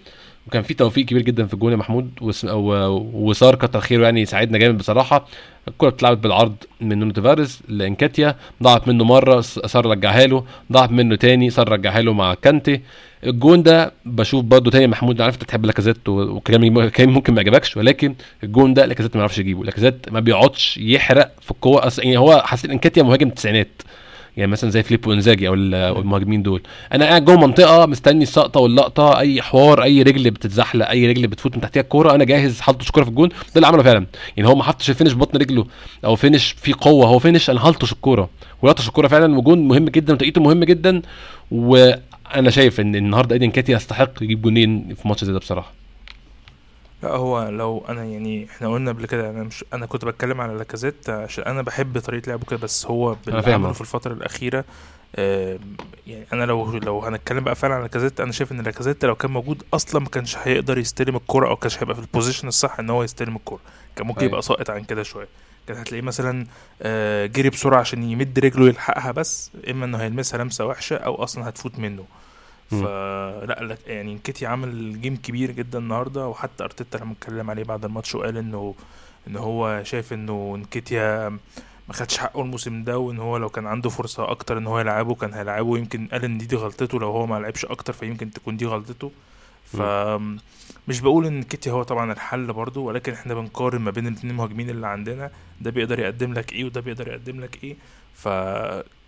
[0.49, 4.25] وكان في توفيق كبير جدا في الجون يا محمود وس- و- وصار كتر خيره يعني
[4.25, 5.25] ساعدنا جامد بصراحة.
[5.67, 10.91] الكرة اتلعبت بالعرض من نونو تافاريز لإنكيتيا ضاعت منه مرة س- صار رجعها له ضاعت
[10.91, 12.81] منه تاني صار رجعها له مع كانتي.
[13.23, 17.33] الجون ده بشوف برضه تاني محمود أنا عارف انت بتحب لاكازيت و- وكلامي كلامي ممكن
[17.33, 19.63] ما يعجبكش ولكن الجون ده لاكازيت ما يعرفش يجيبه.
[19.63, 23.81] لاكازيت ما بيقعدش يحرق في القوه يعني هو حسيت إنكيتيا مهاجم التسعينات
[24.37, 26.61] يعني مثلا زي فيليبو انزاجي أو المهاجمين دول.
[26.93, 31.55] أنا قاعد جوه منطقة مستني السقطة واللقطة أي حوار أي رجل بتتزحلق أي رجل بتفوت
[31.55, 33.29] من تحتها الكورة أنا جاهز هلطش الكورة في الجون.
[33.29, 34.05] ده اللي عمله فعلا.
[34.37, 35.65] يعني هو ما حطش ال finish ببطن رجله
[36.05, 37.07] أو finish فيه قوة.
[37.07, 38.29] هو finish أنا هلطش الكورة.
[38.61, 41.01] ولطش الكورة فعلا وجون مهم جدا وتوقيته مهم جدا.
[41.51, 45.78] وأنا شايف إن النهارده إيدي إنكيتيا يستحق يجيب جونين في ماتش زي ده بصراحة.
[47.03, 50.53] لا هو لو أنا يعني إحنا قلنا قبل كده أنا مش أنا كنت بتكلم على
[50.53, 53.53] لاكازيت عشان أنا بحب طريقة لعبه كده بس هو فاهم.
[53.53, 54.65] عمله في الفترة الأخيرة
[56.07, 59.31] يعني أنا لو لو هنتكلم بقى فعلا على لاكازيت أنا شايف إن لاكازيت لو كان
[59.31, 62.89] موجود أصلا ما كانش هيقدر يستلم الكرة أو كانش هيبقى في ال position الصح إن
[62.89, 63.59] هو يستلم الكرة
[63.95, 64.29] كان ممكن أيوة.
[64.31, 65.27] يبقى ساقط عن كده شوية
[65.67, 66.45] كان هتلاقيه مثلا
[66.81, 71.49] آه، جري بسرعة عشان يمد رجله يلحقها بس إما إنه هيلمسها لمسة وحشة أو أصلا
[71.49, 72.05] هتفوت منه.
[72.69, 77.85] فلا لا يعني إنكيتيا عمل game كبير جدا النهارده وحتى أرتيتا لما اتكلم عليه بعد
[77.85, 78.75] الماتش وقال إنه
[79.27, 81.29] إن هو شايف إنه إنكيتيا
[81.87, 85.15] ما خدش حقه الموسم ده وإن هو لو كان عنده فرصة أكتر إن هو يلعبه
[85.15, 88.57] كان هيلعبه يمكن قال إن دي, دي غلطته لو هو ما لعبش أكتر فيمكن تكون
[88.57, 89.11] دي غلطته.
[89.65, 89.81] ف
[90.87, 94.87] مش بقول إنكيتيا هو طبعا الحل برضو ولكن إحنا بنقارن ما بين الاثنين المهاجمين اللي
[94.87, 97.75] عندنا ده بيقدر يقدم لك إيه وده بيقدر يقدم لك إيه.
[98.13, 98.27] ف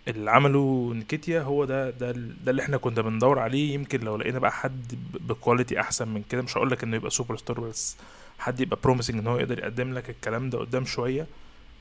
[0.07, 3.73] اللي عمله إنكيتيا هو ده ده ده اللي إحنا كنا بندور عليه.
[3.73, 4.95] يمكن لو لقينا بقى حد
[5.27, 7.97] ب quality أحسن من كده مش هقول لك إنه يبقى سوبر ستار بس
[8.39, 11.27] حد يبقى promising إن هو يقدر يقدم لك الكلام ده قدام شوية.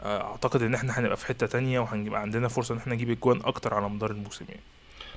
[0.03, 3.41] آه، أعتقد إن إحنا هنبقى في حتة تانية وهنبقى عندنا فرصة إن إحنا نجيب اجوان
[3.45, 4.61] أكتر على مدار الموسم يعني.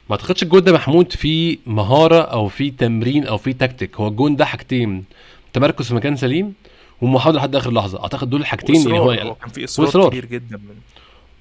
[0.09, 4.35] ما أعتقدش الجون ده محمود فيه مهارة أو فيه تمرين أو فيه تكتيك هو الجون
[4.35, 5.05] ده حاجتين
[5.53, 6.53] تمركز في مكان سليم
[7.01, 8.01] ومحاولة لحد آخر لحظة.
[8.03, 10.09] أعتقد دول الحاجتين يعني هو كان في إصرار.
[10.09, 10.75] كبير جدا من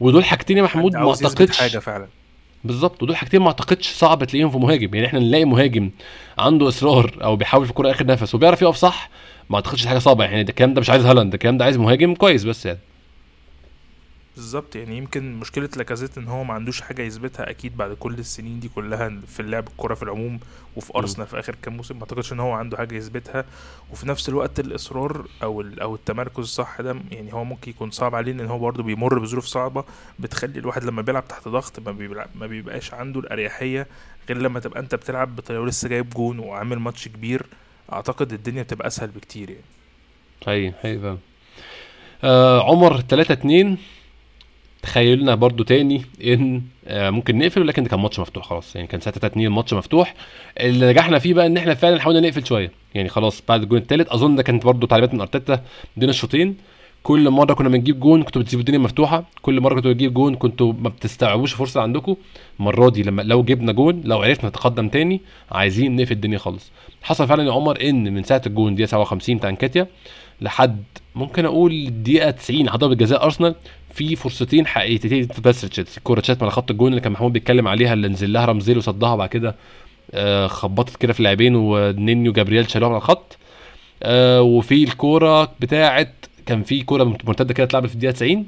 [0.02, 1.58] ودول حاجتين يا محمود ما أعتقدش.
[1.58, 2.06] حاجة فعلا.
[2.64, 4.94] بالظبط ودول حاجتين ما أعتقدش صعب تلاقيهم في مهاجم.
[4.94, 5.90] يعني إحنا نلاقي مهاجم
[6.38, 9.10] عنده إصرار أو بيحاول في الكورة آخر نفس وبيعرف يقف صح
[9.50, 10.24] ما أعتقدش حاجة صعبة.
[10.24, 12.78] يعني ده الكلام ده مش عايز هالاند الكلام ده عايز مهاجم كويس بس يعني.
[14.36, 14.76] بالظبط.
[14.76, 18.68] يعني يمكن مشكلة لاكازيت إن هو ما عندوش حاجة يثبتها أكيد بعد كل السنين دي
[18.68, 20.40] كلها في اللعب الكوره في العموم
[20.76, 21.94] وفي أرسنال في آخر كام موسم.
[21.96, 23.44] ما أعتقدش إن هو عنده حاجة يثبتها.
[23.92, 28.32] وفي نفس الوقت الإصرار أو أو التمركز الصح ده يعني هو ممكن يكون صعب عليه
[28.32, 29.84] لأن هو برضه بيمر بظروف صعبة
[30.18, 33.86] بتخلي الواحد لما بيلعب تحت ضغط ما, ما بيبقاش عنده الأريحية.
[34.28, 37.46] غير لما تبقى أنت بتلعب بطريقة لسه جايب جون وعامل ماتش كبير
[37.92, 39.62] أعتقد الدنيا بتبقى أسهل بكتير يعني.
[40.46, 41.18] حقيقي حقيقي فعلا.
[42.24, 43.76] آه عمر 3 2
[44.82, 48.76] تخيلنا برضو تاني إن آه، ممكن نقفل ولكن كان ماتش مفتوح خلاص.
[48.76, 50.14] يعني كان ساعتها 3 2 الماتش مفتوح.
[50.60, 52.70] اللي نجحنا فيه بقى إن إحنا فعلا حاولنا نقفل شوية.
[52.94, 55.62] يعني خلاص بعد الجون الثالث أظن ده كانت برضو تعليمات من أرتيتا.
[55.96, 56.56] بين الشوطين.
[57.02, 59.24] كل مرة كنا بنجيب جون كنتوا بتسيبوا الدنيا مفتوحة.
[59.42, 62.16] كل مرة كنتوا بتجيب جون كنتوا ما بتستوعبوش الفرصة عندكم.
[62.60, 65.20] المرة دي لما لو جبنا جون لو عرفنا نتقدم تاني
[65.52, 66.70] عايزين نقفل الدنيا خالص.
[67.02, 69.86] حصل فعلا يا عمر إن من ساعة الجون دقيقة 57 بتاع انكاتيا
[70.40, 70.82] لحد
[71.14, 73.54] ممكن أقول الدقيقه 90 على ضربه جزاء أرسنال
[73.92, 75.28] في فرصتين حقيقيتين.
[75.44, 78.44] بس لتشيلسي كورة تشات على خط الجون اللي كان محمود بيتكلم عليها اللي نزل لها
[78.44, 79.54] رمزيل وصدها وبعد كده
[80.14, 83.36] آه، خبطت كده في اللاعبين ونينيو جابرييل شالوها على الخط.
[84.02, 86.06] آه، وفي الكورة بتاعه
[86.46, 88.46] كان في كورة مرتدة كده اتلعبت في الدقيقة 90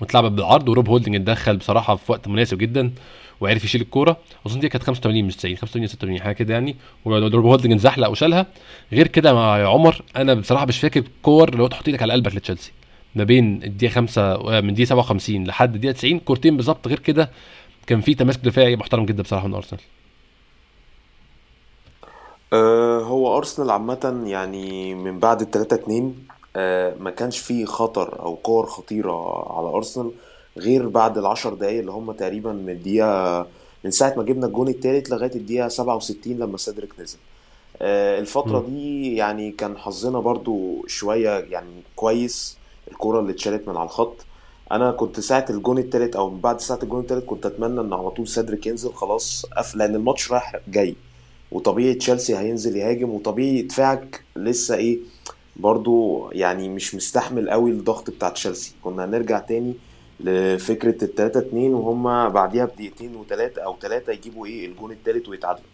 [0.00, 2.92] واتلعبت بالعرض وروب هولدنج اتدخل بصراحة في وقت مناسب جدا
[3.40, 4.16] وعرف يشيل الكورة.
[4.46, 6.76] أظن دي كانت 85 مش 90 85 86 حاجة كده يعني.
[7.04, 8.46] وروب هولدنج اتزحلق وشالها.
[8.92, 12.72] غير كده مع عمر أنا بصراحة مش فاكر كورة تحط إيدك على قلبك لتشيلسي.
[13.14, 17.30] ما بين الدقيقة 5 من دقيقه 57 لحد الدقيقة 90 كورتين بالظبط غير كده
[17.86, 19.80] كان في تماسك دفاعي محترم جدا بصراحة من أرسنال.
[22.52, 26.14] أه هو أرسنال عامة يعني من بعد ال 3 2
[26.56, 30.10] أه ما كانش فيه خطر أو كور خطيرة على أرسنال
[30.58, 33.46] غير بعد العشر دقايق اللي هم تقريبا من الدقيقة
[33.84, 37.18] من ساعة ما جبنا الجون التالت لغاية الدقيقة 67 لما سيدريك نزل.
[37.82, 38.66] الفترة مم.
[38.66, 42.58] دي يعني كان حظنا برضو شوية يعني كويس.
[42.92, 44.16] الكرة اللي اتشالت من على الخط.
[44.72, 48.28] أنا كنت ساعة الجون التالت أو بعد ساعة الجون التالت كنت أتمنى إن على طول
[48.28, 50.94] سيدريك ينزل خلاص قفل لأن الماتش رايح جاي.
[51.52, 54.98] وطبيعي تشيلسي هينزل يهاجم وطبيعي دفاعك لسه إيه
[55.56, 58.74] برضو يعني مش مستحمل قوي الضغط بتاع تشيلسي.
[58.82, 59.74] كنا هنرجع تاني
[60.20, 65.66] لفكرة التلاتة اتنين وهم بعديها بدقيقتين وتلاتة أو تلاتة يجيبوا إيه الجون التالت ويتعادلوا.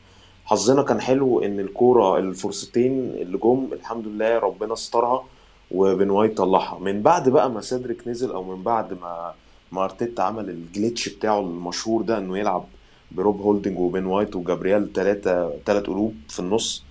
[0.44, 5.24] حظنا كان حلو إن الكورة الفرصتين اللي جم الحمد لله ربنا استرها
[5.70, 6.78] وبن وايت طلعها.
[6.78, 9.34] من بعد بقى ما سيدريك نزل أو من بعد ما
[9.72, 12.64] ما أرتيتا عمل ال glitch بتاعه المشهور ده إنه يلعب
[13.12, 16.84] بروب هولدنج وبين وايت وجابرييل ثلاثة ثلاث قلوب في النص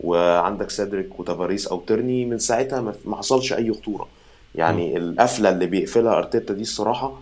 [0.00, 4.08] وعندك سيدريك وتافاريس أو ترني من ساعتها ما حصلش أي خطورة.
[4.54, 7.12] يعني القفلة اللي بيقفلها أرتيتا دي الصراحة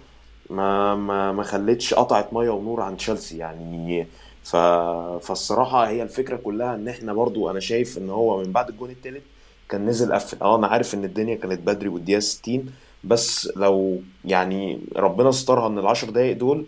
[0.51, 4.07] ما ما ما خلتش قطعت مية ونور عن تشيلسي يعني.
[4.45, 4.57] ف
[5.27, 9.23] فالصراحة هي الفكرة كلها إن إحنا برضو أنا شايف إن هو من بعد الجون التالت
[9.69, 10.37] كان نزل قفل.
[10.43, 12.73] آه أنا عارف إن الدنيا كانت بدري والدقيقة 60
[13.05, 16.67] بس لو يعني ربنا استرها إن العشر دقايق دول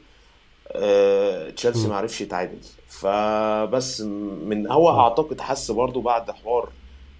[0.73, 1.89] آه، تشيلسي.
[1.89, 2.59] ما عرفش يتعادل.
[2.89, 4.01] فبس
[4.45, 6.69] من هو أعتقد حس برضو بعد حوار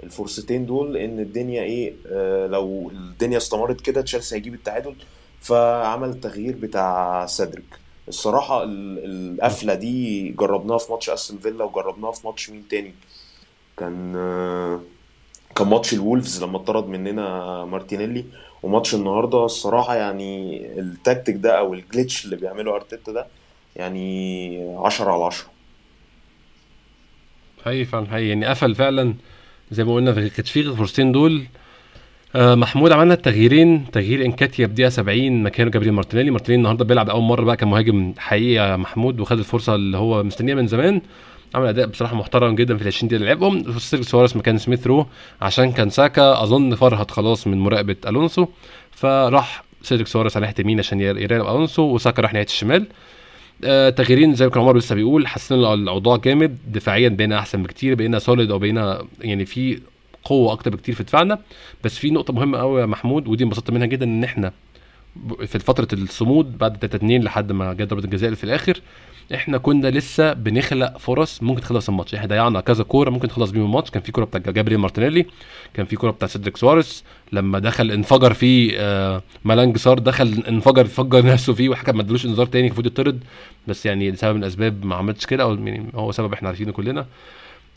[0.03, 4.95] الفرصتين دول إن الدنيا إيه آه، لو الدنيا استمرت كده تشيلسي هيجيب التعادل.
[5.41, 7.79] فعمل التغيير بتاع سيدريك.
[8.09, 12.95] الصراحة ال- القفلة دي جربناها في ماتش أستون فيلا وجربناها في ماتش مين تاني؟
[13.77, 14.81] كان آه،
[15.57, 18.25] كان ماتش الولفز لما اتطرد مننا مارتينيلي
[18.63, 23.27] وماتش النهارده الصراحة يعني التكتيك ده أو ال glitch اللي بيعمله أرتيتا ده
[23.77, 25.47] يعني عشرة على عشرة.
[27.65, 28.29] حقيقي فعلا حقيقي.
[28.29, 29.15] يعني قفل فعلا
[29.71, 31.43] زي ما قلنا كانت في الفرصتين دول.
[32.37, 36.31] آه محمود عملنا التغييرين تغيير نكيتيا بدقيقة 70 مكانه جابريل مارتينيلي.
[36.31, 40.55] مارتينيلي النهارده بيلعب أول مرة بقى كمهاجم حقيقي يا محمود وخد الفرصة اللي هو مستنيها
[40.55, 41.01] من زمان.
[41.55, 43.79] عمل أداء بصراحة محترم جدا في ال 20 دقيقة اللي لعبهم.
[43.81, 45.07] سواريز مكان سميث رو
[45.43, 46.43] عشان كان ساكا.
[46.43, 48.47] أظن فرهط خلاص من مراقبة ألونسو.
[48.91, 52.87] فراح سيدريك سواريز على ناحية اليمين عشان ير- يراقب ألونسو وساكا راح ناحية الشمال.
[53.65, 56.59] آه تغييرين زي ما كان عمر لسه بيقول حسينا الأوضاع جامد.
[56.73, 59.81] دفاعيا بقينا أحسن بكتير بقينا solid أو بقينا يعني في
[60.25, 61.39] قوة أكتر بكتير في دفاعنا.
[61.85, 64.53] بس في نقطة مهمة قوي يا محمود ودي انبسطت منها جدا إن إحنا
[65.47, 68.81] في فترة الصمود بعد 3 2 لحد ما جت ضربة الجزاء في الآخر
[69.35, 72.15] إحنا كنا لسه بنخلق فرص ممكن تخلص الماتش.
[72.15, 73.91] إحنا ضيعنا كذا كورة ممكن تخلص بيهم الماتش.
[73.91, 75.27] كان في كورة بتاع جابريل مارتينيلي
[75.75, 77.05] كان في كورة بتاع سيدريك سواريز.
[77.33, 82.27] لما دخل انفجر فيه آه مالانج صار دخل انفجر فجر نفسه فيه وحكم ما ادلوش
[82.27, 83.25] انذار تاني المفروض يطرد.
[83.69, 87.07] بس يعني لسبب من الأسباب ما عملتش كده أو يعني هو سبب إحنا عارفينه كلنا.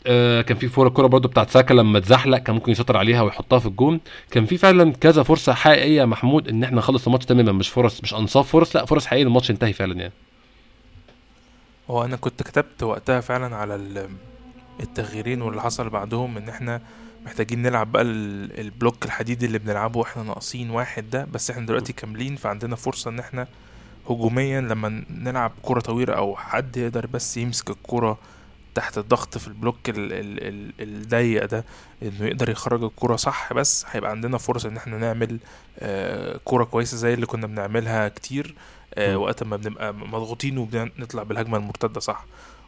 [0.06, 3.58] آه كان في فورة كورة برضو بتاعت ساكا لما اتزحلق كان ممكن يسيطر عليها ويحطها
[3.58, 4.00] في الجون.
[4.30, 7.52] كان في فعلا كذا فرصة حقيقية محمود إن إحنا نخلص الماتش تماما.
[7.52, 10.12] مش فرص مش أنصاف فرص لا فرص حقيقية الماتش ينتهي فعلا يعني.
[11.90, 14.08] هو أنا كنت كتبت وقتها فعلا على ال-
[14.80, 16.80] التغييرين واللي حصل بعدهم إن إحنا
[17.26, 21.92] محتاجين نلعب بقى ال- البلوك الحديدي اللي بنلعبه وإحنا ناقصين واحد ده بس إحنا دلوقتي
[21.92, 23.46] كاملين فعندنا فرصة إن إحنا
[24.10, 28.18] هجوميا لما نلعب كرة طويلة أو حد يقدر بس يمسك الكرة
[28.74, 31.64] تحت الضغط في البلوك ال- ال- ال- الضيق ده
[32.02, 35.38] إنه يقدر يخرج الكرة صح بس هيبقى عندنا فرصة إن إحنا نعمل
[35.78, 38.54] آه، كرة كويسة زي اللي كنا بنعملها كتير.
[38.98, 42.24] وقت ما بنبقى مضغوطين وبنطلع بالهجمة المرتدة صح.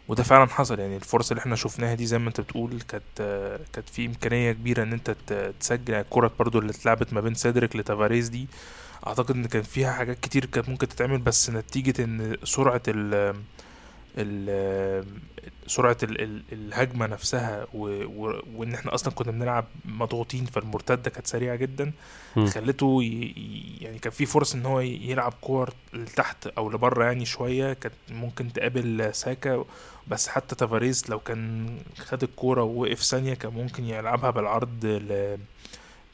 [0.09, 0.79] وده فعلا حصل.
[0.79, 4.53] يعني الفرص اللي إحنا شفناها دي زي ما انت بتقول كانت آه، كانت في إمكانية
[4.53, 5.11] كبيرة إن انت
[5.61, 5.93] تسجل.
[5.93, 8.49] يعني الكره برضو اللي اتلعبت ما بين سيدريك لتافاريز دي
[9.07, 13.35] أعتقد إن كان فيها حاجات كتير كانت ممكن تتعمل بس نتيجة إن سرعة ال
[14.19, 15.05] ال
[15.67, 21.93] سرعة ال ال الهجمة نفسها وإن إحنا أصلا كنا بنلعب مضغوطين فالمرتدة كانت سريعة جدا.
[22.47, 23.01] خلته
[23.81, 28.53] يعني كان في فرص إن هو يلعب كور لتحت أو لبره يعني شوية كانت ممكن
[28.53, 29.65] تقابل ساكا
[30.09, 35.03] بس حتى تافاريز لو كان خد الكورة ووقف ثانية كان ممكن يلعبها بالعرض.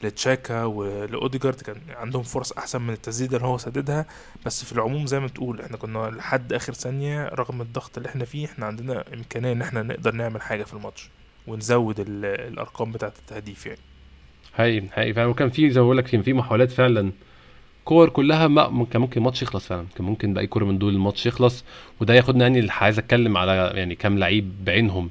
[0.03, 4.05] لتشاكا ولأوديجارد كان عندهم فرص أحسن من التسديده اللي هو سددها.
[4.45, 8.25] بس في العموم زي ما تقول إحنا كنا لحد آخر ثانية رغم الضغط اللي إحنا
[8.25, 11.09] فيه إحنا عندنا إمكانية إن إحنا نقدر نعمل حاجة في الماتش
[11.47, 13.79] ونزود ال- الأرقام بتاعة التهديف يعني.
[14.53, 17.11] حقيقي حقيقي فعلا وكان في زي ما بقول لك في محاولات فعلا.
[17.85, 19.85] كور كلها ما كان ممكن الماتش يخلص فعلا.
[19.95, 21.63] كان ممكن بأي كوره من دول الماتش يخلص
[21.99, 25.09] وده ياخدنا يعني عايز أتكلم على يعني كام لعيب بعينهم.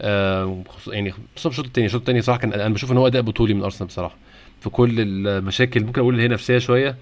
[0.00, 3.54] آه يعني خصوصا الشوط الثاني الشوط الثاني صراحة كان أنا بشوف إن هو أداء بطولي
[3.54, 4.16] من أرسنال بصراحة.
[4.60, 6.96] في كل المشاكل ممكن أقول إن هي نفسية شوية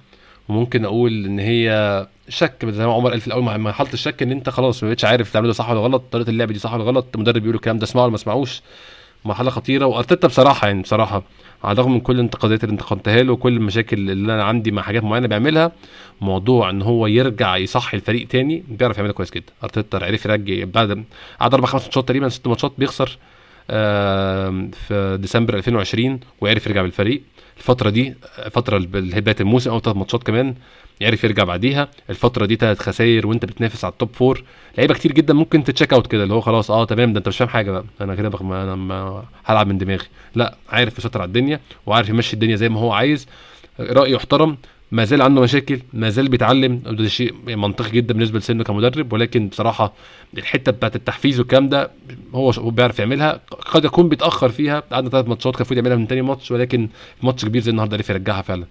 [0.49, 4.31] وممكن أقول إن هي شك زي ما عمر قال في الأول مع مرحله الشك إن
[4.31, 6.03] أنت خلاص ما بقتش عارف تعمله صح ولا غلط.
[6.13, 7.07] طريقة اللعب دي صح ولا غلط.
[7.15, 8.63] المدرب بيقول الكلام ده اسمعه ولا ما اسمعوش.
[9.25, 11.23] مرحلة خطيرة وأرتيتا بصراحة يعني بصراحة
[11.65, 15.05] على الرغم من كل الانتقادات اللي انتقدتها له وكل المشاكل اللي أنا عندي مع حاجات
[15.05, 15.73] معينة بيعملها
[16.21, 19.53] موضوع إن هو يرجع يصحي الفريق تاني بيعرف يعملها كويس جدا.
[19.65, 21.05] أرتيتا عرف يرجع بعد
[21.41, 23.19] قعد أربع خمس ماتشات تقريبا ست ماتشات بيخسر
[24.73, 27.23] في ديسمبر 2020 وعرف يرجع بالفريق.
[27.57, 28.15] الفترة دي
[28.51, 30.55] فتره بداية الموسم أو ثلاث ماتشات كمان
[31.03, 31.89] يعرف يرجع بعديها.
[32.11, 34.45] الفترة دي ثلاث خسائر وانت بتنافس على ال top four
[34.79, 37.29] لعيبة كتير جدا ممكن ت check out كده اللي هو خلاص آه تمام ده انت
[37.29, 37.85] مش فاهم حاجة بقى.
[38.01, 38.43] أنا كده بخ...
[38.43, 40.07] أنا ما هلعب من دماغي.
[40.35, 43.27] لا عارف يسيطر على الدنيا وعارف يمشي الدنيا زي ما هو عايز.
[43.81, 44.57] رايه يحترم
[44.93, 46.83] ما زال عنده مشاكل ما زال بيتعلم.
[46.87, 49.13] وده شيء منطقي جدا بالنسبة لسنه كمدرب.
[49.13, 49.93] ولكن بصراحة
[50.39, 51.91] الحتة بتاعت التحفيز والكلام ده
[52.35, 53.41] هو بيعرف يعملها.
[53.71, 54.81] قد يكون بيتأخر فيها.
[54.93, 56.51] قعدنا ثلاث ماتشات كان المفروض يعملها من تاني ماتش.
[56.51, 56.89] ولكن
[57.23, 58.67] ماتش كبير زي النهارده عرف يرجعها فعلا.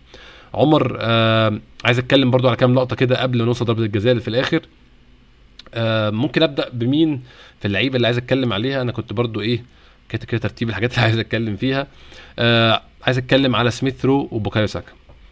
[0.53, 4.21] عمر آه عايز اتكلم برضو على كام لقطه كده قبل ما نوصل ضربة الجزاء اللي
[4.21, 4.61] في الآخر.
[5.73, 7.23] آه ممكن أبدأ بمين
[7.59, 9.63] في اللعيبة اللي عايز أتكلم عليها؟ أنا كنت برضو إيه
[10.09, 11.87] كده كده ترتيب الحاجات اللي عايز أتكلم فيها.
[12.39, 14.91] آه عايز أتكلم على سميث رو وبوكايو ساكا.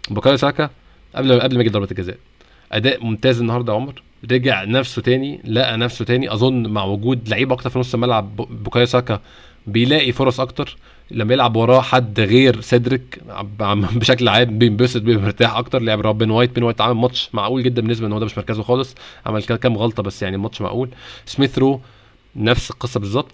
[0.10, 0.70] بوكايو ساكا
[1.16, 2.18] قبل قبل ما يجي ضربة الجزاء.
[2.72, 4.04] أداء ممتاز النهارده يا عمر.
[4.32, 6.34] رجع نفسه تاني لقى نفسه تاني.
[6.34, 9.22] أظن مع وجود لعيبه أكتر في نص الملعب بو- بوكايو ساكا
[9.68, 10.78] بيلاقي فرص أكتر.
[11.12, 13.20] لما يلعب وراه حد غير سيدريك
[14.00, 15.82] بشكل عام بينبسط بيبقى مرتاح أكتر.
[15.82, 18.38] لعب وراه بن وايت بن وايت عمل ماتش معقول جدا بالنسبة إن هو ده مش
[18.38, 18.96] مركزه خالص.
[19.26, 20.90] عمل كام غلطة بس يعني الماتش معقول.
[21.26, 21.82] سميث رو
[22.36, 23.32] نفس القصة بالظبط.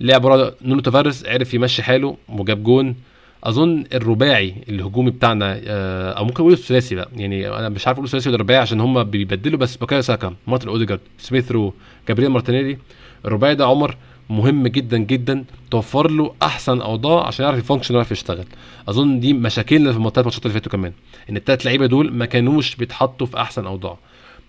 [0.00, 2.96] لعب ورا نونو تافاريز عرف يمشي حاله وجاب جون.
[3.44, 7.08] أظن الرباعي الهجومي بتاعنا آه، أو ممكن أقول الثلاثي بقى.
[7.16, 10.68] يعني أنا مش عارف أقول الثلاثي ولا الرباعي عشان هم بيبدلوا بس بوكايو ساكا مارتن
[10.68, 11.74] أوديجارد سميث رو
[12.08, 12.78] جابرييل مارتينيلي.
[13.24, 13.96] الرباعي ده عمر
[14.30, 18.44] مهم جدا جدا توفر له أحسن أوضاع عشان يعرف ي function ويعرف يشتغل.
[18.88, 20.92] أظن دي مشاكلنا في الثلاث ماتشات اللي فاتوا كمان
[21.30, 23.98] إن الثلاث لعيبة دول ما كانوش بيتحطوا في أحسن أوضاع.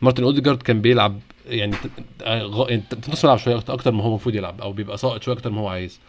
[0.01, 1.19] مارتن أوديجارد كان بيلعب
[1.49, 1.75] يعني
[2.23, 5.49] آه، يعني نص ملعب شوية أكتر ما هو المفروض يلعب أو بيبقى ساقط شوية أكتر
[5.51, 5.99] ما هو عايز.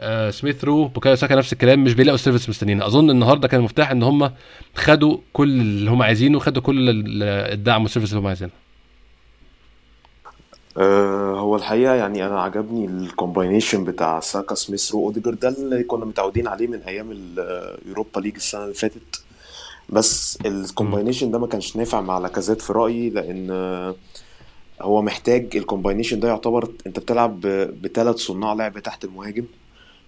[0.00, 3.60] آه سميث رو بوكايو ساكا نفس الكلام مش بيلاقوا ال service مستنيينها أظن النهارده كان
[3.60, 4.30] المفتاح إن هم
[4.74, 7.22] خدوا كل اللي هم عايزينه خدوا كل ال-
[7.52, 8.54] الدعم وال service اللي هم عايزينها
[10.78, 15.82] أه هو الحقيقة يعني أنا عجبني ال combination بتاع ساكا سميث رو أوديجارد ده اللي
[15.84, 19.22] كنا متعودين عليه من أيام ال Europa League السنة اللي فاتت.
[19.88, 23.94] بس ال combination ده ما كانش نافع مع لاكازيت في رأيي لأن آه،
[24.82, 27.40] هو محتاج ال combination ده يعتبر أنت بتلعب
[27.82, 29.44] بثلاث صناع لعب تحت المهاجم.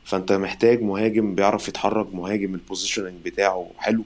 [0.05, 4.05] فأنت محتاج مهاجم بيعرف يتحرك مهاجم ال positioning بتاعه حلو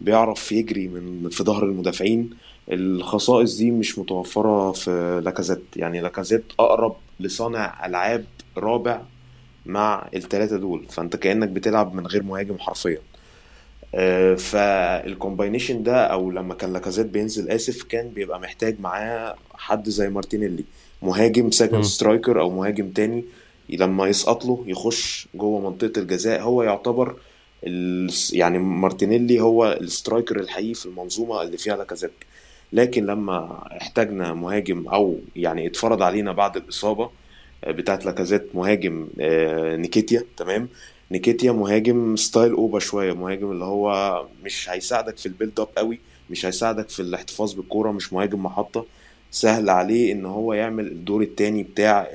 [0.00, 2.30] بيعرف يجري من في ظهر المدافعين.
[2.70, 5.62] الخصائص دي مش متوفرة في لاكازيت.
[5.76, 8.24] يعني لاكازيت أقرب لصانع ألعاب
[8.56, 9.00] رابع
[9.66, 10.84] مع التلاتة دول.
[10.90, 12.98] فأنت كأنك بتلعب من غير مهاجم حرفيا.
[13.94, 19.88] آه، فال combination ده أو لما كان لاكازيت بينزل آسف كان بيبقى محتاج معاه حد
[19.88, 20.64] زي مارتينيلي.
[21.02, 21.80] مهاجم second.
[21.84, 23.24] striker أو مهاجم تاني
[23.70, 26.42] لما يسقط له يخش جوه منطقة الجزاء.
[26.42, 27.16] هو يعتبر.
[28.32, 32.12] يعني مارتينيلي هو ال striker الحقيقي في المنظومة اللي فيها لاكازيت.
[32.72, 37.10] لكن لما احتاجنا مهاجم أو يعني اتفرض علينا بعد الإصابة
[37.64, 40.68] آه، بتاعت لاكازيت مهاجم آه، نكيتيا تمام؟
[41.10, 45.98] نكيتيا مهاجم style اوبا شوية مهاجم اللي هو مش هيساعدك في ال build up قوي
[46.30, 48.86] مش هيساعدك في الاحتفاظ بالكورة مش مهاجم محطة.
[49.30, 52.08] سهل عليه إن هو يعمل الدور التاني بتاع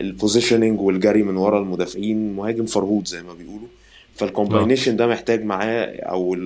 [0.00, 3.68] ال positioning والجري من ورا المدافعين مهاجم فرهود زي ما بيقولوا.
[4.14, 6.36] فال combination ده محتاج معاه أو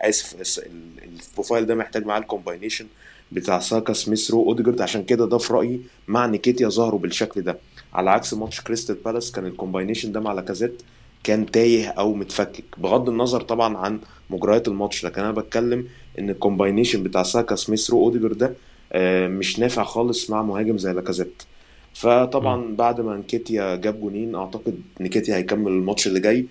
[0.00, 0.58] آسف
[1.36, 2.86] ال profile ده محتاج معاه ال combination
[3.32, 4.80] بتاع ساكا سميث رو اوديجارد.
[4.80, 7.58] عشان كده ده في رأيي مع نكيتيا ظهروا بالشكل ده.
[7.94, 10.82] على عكس ماتش كريستال بالاس كان ال combination ده مع لاكازيت
[11.24, 12.64] كان تايه أو متفكك.
[12.78, 13.98] بغض النظر طبعا عن
[14.30, 15.86] مجريات الماتش لكن أنا بتكلم
[16.18, 18.54] إن ال combination بتاع ساكا سميث رو اوديجارد ده
[18.92, 21.42] آه، مش نافع خالص مع مهاجم زي لاكازيت.
[21.94, 26.46] فطبعا بعد ما نكيتيا جاب جونين أعتقد نكيتيا هيكمل الماتش اللي جاي.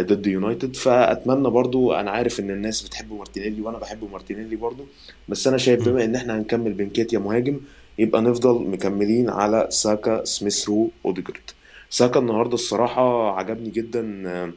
[0.00, 0.76] ضد يونايتد.
[0.76, 4.86] فأتمنى برضو أنا عارف إن الناس بتحب مارتينيلي وأنا بحب مارتينيلي برضو
[5.28, 7.60] بس أنا شايف بما إن إحنا هنكمل بنيكيتيا مهاجم
[7.98, 11.50] يبقى نفضل مكملين على ساكا سميث رو أوديجارد.
[11.90, 14.52] ساكا النهارده الصراحة عجبني جدا آه،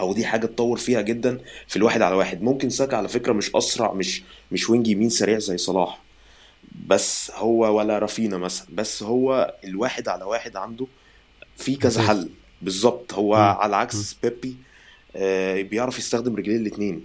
[0.00, 2.42] أو دي حاجة اتطور فيها جدا في الواحد على واحد.
[2.42, 4.22] ممكن ساكا على فكرة مش أسرع مش
[4.52, 6.00] مش وينج يمين سريع زي صلاح
[6.86, 10.86] بس هو ولا رافينا مثلا بس هو الواحد على واحد عنده
[11.56, 12.02] في كذا.
[12.02, 12.28] حل.
[12.62, 13.14] بالظبط.
[13.14, 13.40] هو مم.
[13.42, 14.56] على عكس بيبي
[15.16, 17.04] آه، بيعرف يستخدم رجليه الاتنين.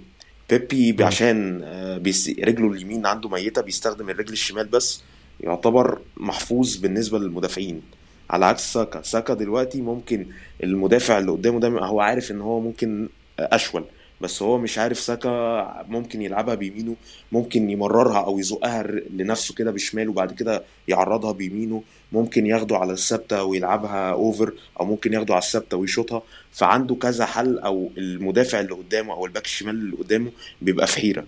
[0.50, 1.04] بيبي.
[1.04, 1.98] عشان آه،
[2.40, 5.02] رجله اليمين عنده ميتة بيستخدم الرجل الشمال بس
[5.40, 7.82] يعتبر محفوظ بالنسبة للمدافعين.
[8.30, 9.02] على عكس ساكا.
[9.02, 10.26] ساكا دلوقتي ممكن
[10.64, 13.84] المدافع اللي قدامه ده هو عارف إن هو ممكن أشول.
[14.24, 16.96] بس هو مش عارف ساكا ممكن يلعبها بيمينه
[17.32, 23.44] ممكن يمررها أو يزقها لنفسه كده بشماله وبعد كده يعرضها بيمينه ممكن ياخده على الثابتة
[23.44, 26.22] ويلعبها اوفر أو ممكن ياخده على الثابتة ويشوطها.
[26.52, 31.26] فعنده كذا حل أو المدافع اللي قدامه أو الباك الشمال اللي قدامه بيبقى في حيرة.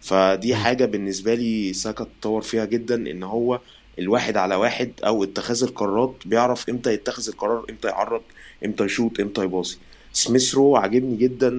[0.00, 0.54] فدي.
[0.54, 3.60] حاجة بالنسبة لي ساكا اتطور فيها جدا إن هو
[3.98, 8.22] الواحد على واحد أو اتخاذ القرارات بيعرف إمتى يتخذ القرار إمتى يعرض
[8.64, 9.78] إمتى يشوط إمتى يباصي.
[10.12, 11.50] سميث رو عاجبني جدا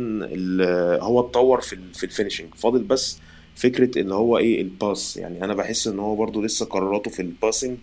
[1.02, 3.18] هو اتطور في في ال finishing فاضل بس
[3.56, 7.22] فكرة اللي هو إيه ال pass يعني أنا بحس إن هو برضو لسه قراراته في
[7.22, 7.78] ال passing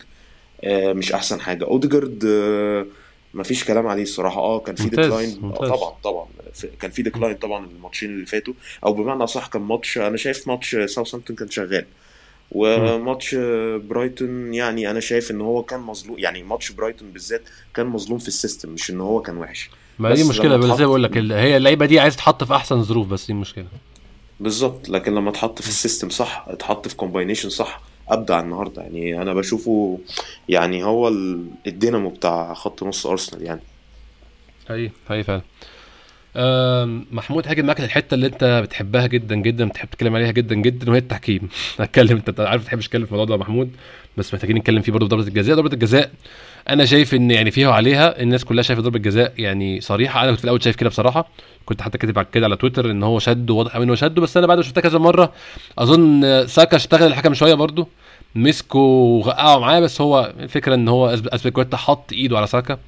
[0.64, 1.64] آه، مش أحسن حاجة.
[1.64, 2.86] اوديجارد آه،
[3.34, 4.40] مفيش كلام عليه الصراحة.
[4.40, 5.54] آه كان في decline آه.
[5.54, 6.26] طبعا طبعا.
[6.80, 8.54] كان في decline طبعا الماتشين اللي فاتوا.
[8.84, 11.86] أو بمعنى صح كان ماتش أنا شايف ماتش ساوثهامبتون كان شغال.
[12.52, 13.34] وماتش
[13.84, 16.18] برايتون يعني أنا شايف إن هو كان مظلوم.
[16.18, 17.42] يعني ماتش برايتون بالذات
[17.74, 19.70] كان مظلوم في ال system مش إن هو كان وحش.
[20.00, 22.82] ما دي بس مشكلة لما زي بقول لك هي اللعيبة دي عايز تتحط في أحسن
[22.82, 23.64] ظروف بس دي المشكلة
[24.40, 28.82] بالظبط لكن لما اتحط في ال system صح اتحط في combination صح أبدع النهارده.
[28.82, 29.98] يعني أنا بشوفه
[30.48, 33.60] يعني هو ال- الدينامو بتاع خط نص أرسنال يعني.
[34.68, 35.42] حقيقي حقيقي فعلا.
[37.12, 40.98] محمود هاجم معاك الحتة اللي أنت بتحبها جدا جدا بتحب تتكلم عليها جدا جدا وهي
[40.98, 41.48] التحكيم.
[41.80, 43.70] هتكلم أنت عارف ما بتحبش تتكلم في الموضوع ده محمود.
[44.16, 45.56] بس محتاجين نتكلم فيه برضه في ضربة الجزاء.
[45.56, 46.10] ضربة الجزاء
[46.68, 50.22] أنا شايف إن يعني فيها وعليها الناس كلها شايفة ضربة جزاء يعني صريحة.
[50.22, 51.28] أنا كنت في الأول شايف كده بصراحة.
[51.66, 54.36] كنت حتى كاتب كده على تويتر إن هو شد واضح قوي إن هو شده بس
[54.36, 55.32] أنا بعد ما شفتها كذا مرة
[55.78, 57.88] أظن ساكا اشتغل الحكم شوية برضه.
[58.34, 62.78] مسكوا ووقعوا معاه بس هو الفكرة إن هو أسبيليكويتا حط إيده على ساكا.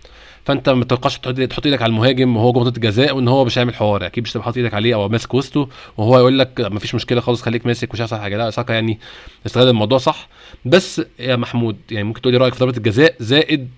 [0.45, 3.75] فانت ما تتوقعش تحط إيدك على المهاجم وهو جوه منطقه الجزاء وان هو مش هيعمل
[3.75, 4.07] حوار.
[4.07, 7.21] أكيد مش هتبقى حاطط إيدك عليه أو ماسك وسطه وهو يقول لك ما فيش مشكلة
[7.21, 8.37] خالص خليك ماسك مش هيحصل حاجة.
[8.37, 8.99] لا ساكا يعني
[9.47, 10.29] استغل الموضوع صح.
[10.65, 13.69] بس يا محمود يعني ممكن تقول لي رأيك في ضربة الجزاء زائد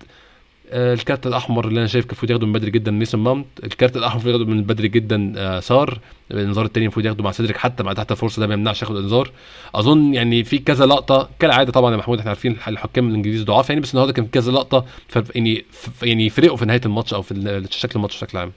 [0.71, 3.47] الكارت الأحمر اللي أنا شايف كان المفروض ياخده من بدري جدا ميسون ماونت.
[3.63, 5.99] الكارت الأحمر المفروض ياخده من بدري جدا آه، سار.
[6.31, 9.31] الإنذار التاني المفروض ياخده مع سيدريك حتى مع تحت الفرصة ده ما يمنعش ياخد إنذار.
[9.75, 13.69] أظن يعني في كذا لقطة كالعادة طبعا يا محمود إحنا عارفين الحكام الإنجليز ضعاف.
[13.69, 14.85] يعني بس النهارده كان في كذا لقطة
[15.35, 15.65] يعني
[16.03, 18.51] يعني يفرقوا في نهاية الماتش أو في شكل الماتش بشكل عام.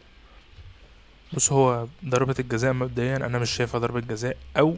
[1.32, 4.76] بص هو ضربة الجزاء مبدئيا أنا مش شايفها ضربة جزاء أو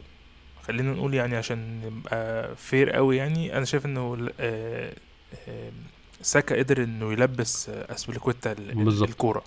[0.67, 4.93] خلينا نقول يعني عشان نبقى fair قوي يعني أنا شايف إنه آه،
[5.47, 5.71] آه،
[6.21, 9.09] ساكا قدر إنه يلبس آه، أسبيليكويتا ال- ال- بالظبط.
[9.09, 9.43] الكورة.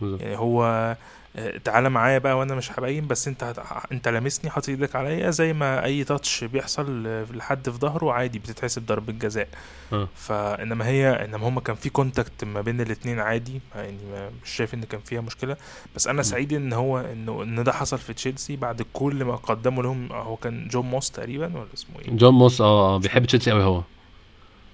[0.00, 0.20] بالظبط.
[0.20, 0.96] يعني هو
[1.38, 5.30] آه، تعالى معايا بقى وأنا مش هبين بس أنت هت- أنت لامسني حاطط إيدك عليا
[5.30, 9.48] زي ما أي touch بيحصل آه، لحد في ظهره عادي بتتحسب ضربة جزاء.
[9.92, 10.08] آه.
[10.14, 13.96] فإنما هي إنما هما كان في contact ما بين الاتنين عادي يعني
[14.44, 15.56] مش شايف إن كان فيها مشكلة.
[15.96, 19.82] بس أنا سعيد إن هو إنه إن ده حصل في تشيلسي بعد كل ما قدموا
[19.82, 23.62] لهم هو كان جون موس تقريبا ولا اسمه إيه؟ جون موس آه بيحب تشيلسي قوي
[23.64, 23.82] هو.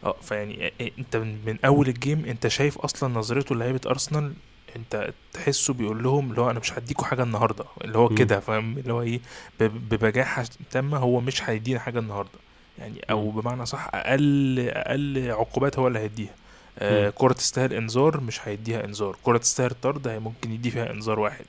[0.05, 3.80] آه فيعني إيه- إيه، أنت من, من أول ال game أنت شايف أصلا نظرته لعيبة
[3.86, 4.32] أرسنال
[4.76, 8.09] أنت تحسه بيقول لهم اللي هو أنا مش هديكوا حاجة النهارده اللي هو.
[8.09, 9.20] كده فاهم؟ اللي هو إيه
[9.61, 12.38] ببجاحة تامة هو مش هيدينا حاجة النهارده
[12.78, 16.34] يعني أو بمعنى صح أقل أقل عقوبات هو اللي هيديها.
[16.78, 17.11] آه.
[17.11, 21.44] كرة تستاهل إنذار مش هيديها إنذار كرة تستاهل طرد هي ممكن يدي فيها إنذار واحد.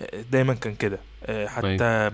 [0.00, 0.98] آه، دايما كان كده.
[1.24, 2.10] آه، حتى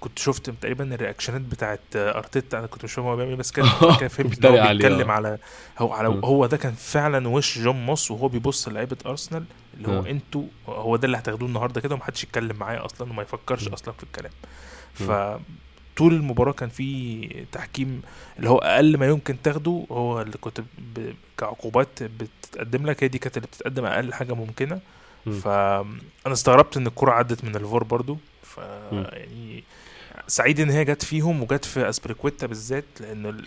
[0.00, 3.66] كنت شفت تقريبا الرياكشنات بتاعت أرتيتا أنا كنت مش فاهم هو بيعمل إيه بس كان
[4.00, 5.12] كان فهمت إن هو بيتكلم آه.
[5.14, 5.38] على
[5.78, 6.08] هو على.
[6.08, 9.44] هو ده كان فعلا وش جون موس وهو بيبص لعيبة أرسنال
[9.76, 10.00] اللي هو.
[10.06, 13.68] أنتوا هو ده اللي هتاخدوه النهارده كده ومحدش يتكلم معايا أصلا وما يفكرش.
[13.68, 14.32] أصلا في الكلام.
[14.94, 15.10] ف
[15.96, 18.02] طول المباراة كان في تحكيم
[18.38, 21.14] اللي هو أقل ما يمكن تاخده هو اللي كنت ب...
[21.38, 24.80] كعقوبات بتتقدم لك هي دي كانت اللي بتتقدم أقل حاجة ممكنة
[25.26, 25.32] مم.
[25.32, 28.18] فأنا استغربت إن الكرة عدت من الفور برضو
[28.54, 28.58] ف.
[28.92, 29.64] يعني
[30.26, 32.84] سعيد إن هي جت فيهم وجت في أسبيليكويتا بالذات.
[33.00, 33.44] ال...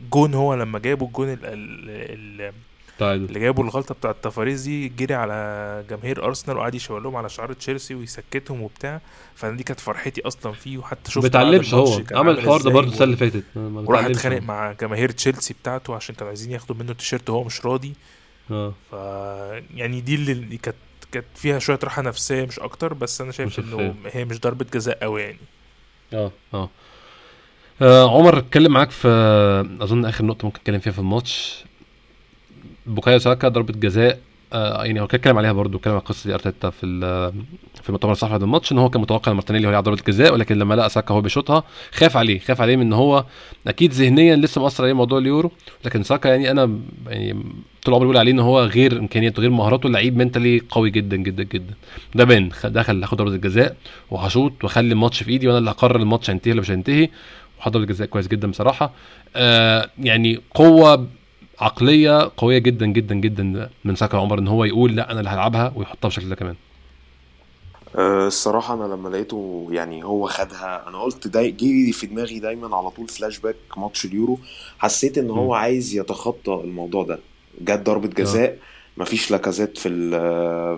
[0.00, 1.38] الجون هو لما جابوا الجون ال...
[1.44, 2.40] ال...
[2.40, 2.52] ال...
[2.98, 7.28] تعادل اللي جابوا الغلطة بتاعه تافاريز دي جري على جماهير أرسنال وقعد يشاور لهم على
[7.28, 9.00] شعار تشيلسي ويسكتهم وبتاع
[9.34, 13.04] فأنا دي كانت فرحتي أصلا فيه وحتى شفت بيتعلمش هو عمل الحوار ده برضه السنة
[13.04, 14.42] اللي فاتت وراح اتخانق.
[14.42, 17.92] مع جماهير تشيلسي بتاعته عشان كانوا عايزين ياخدوا منه التيشيرت وهو مش راضي
[18.50, 18.92] آه ف
[19.74, 20.76] يعني دي اللي كانت
[21.14, 24.98] كانت فيها شوية راحة نفسية مش أكتر بس أنا شايف إنه هي مش ضربة جزاء
[25.02, 25.38] قوي يعني.
[26.12, 26.70] آه آه.
[27.82, 29.08] آه، عمر اتكلم معاك في
[29.80, 31.64] أظن آخر نقطة ممكن أتكلم فيها في الماتش.
[32.86, 34.20] بوكايو ساكا ضربة جزاء
[34.54, 36.86] آه يعني هو كان اتكلم عليها برضه اتكلم على القصة دي أرتيتا في
[37.82, 40.32] في المؤتمر الصحفي بعد الماتش إن هو كان متوقع إن مارتينيلي هو يلعب ضربه جزاء
[40.34, 43.24] ولكن لما لقى ساكا هو بيشوطها خاف عليه خاف عليه من إن هو
[43.66, 45.50] أكيد ذهنيا لسه مأثر عليه موضوع اليورو
[45.84, 47.44] لكن ساكا يعني أنا يعني
[47.84, 51.42] طول عمري بقول عليه إن هو غير إمكانياته غير مهاراته لعيب mentally قوي جدا جدا
[51.42, 51.74] جدا.
[52.14, 53.76] ده بان دخل هاخد ضربه الجزاء
[54.10, 57.08] وهشوط واخلي الماتش في إيدي وأنا اللي هقرر الماتش هينتهي ولا مش هينتهي
[57.58, 58.92] وحط ضربه جزاء كويس جدا بصراحة.
[59.36, 61.06] آه يعني قوة
[61.60, 65.72] عقلية قوية جدا جدا جدا من ساكا عمر إن هو يقول لأ أنا اللي هلعبها
[65.76, 66.56] ويحطها بالشكل ده كمان.
[67.96, 72.76] أه، الصراحة أنا لما لقيته يعني هو خدها أنا قلت داي جه في دماغي دايما
[72.76, 74.38] على طول فلاش باك ماتش اليورو.
[74.78, 75.52] حسيت إن هو مم.
[75.52, 77.18] عايز يتخطى الموضوع ده.
[77.60, 78.58] جت ضربة جزاء
[78.96, 80.10] مفيش لاكازيت في ال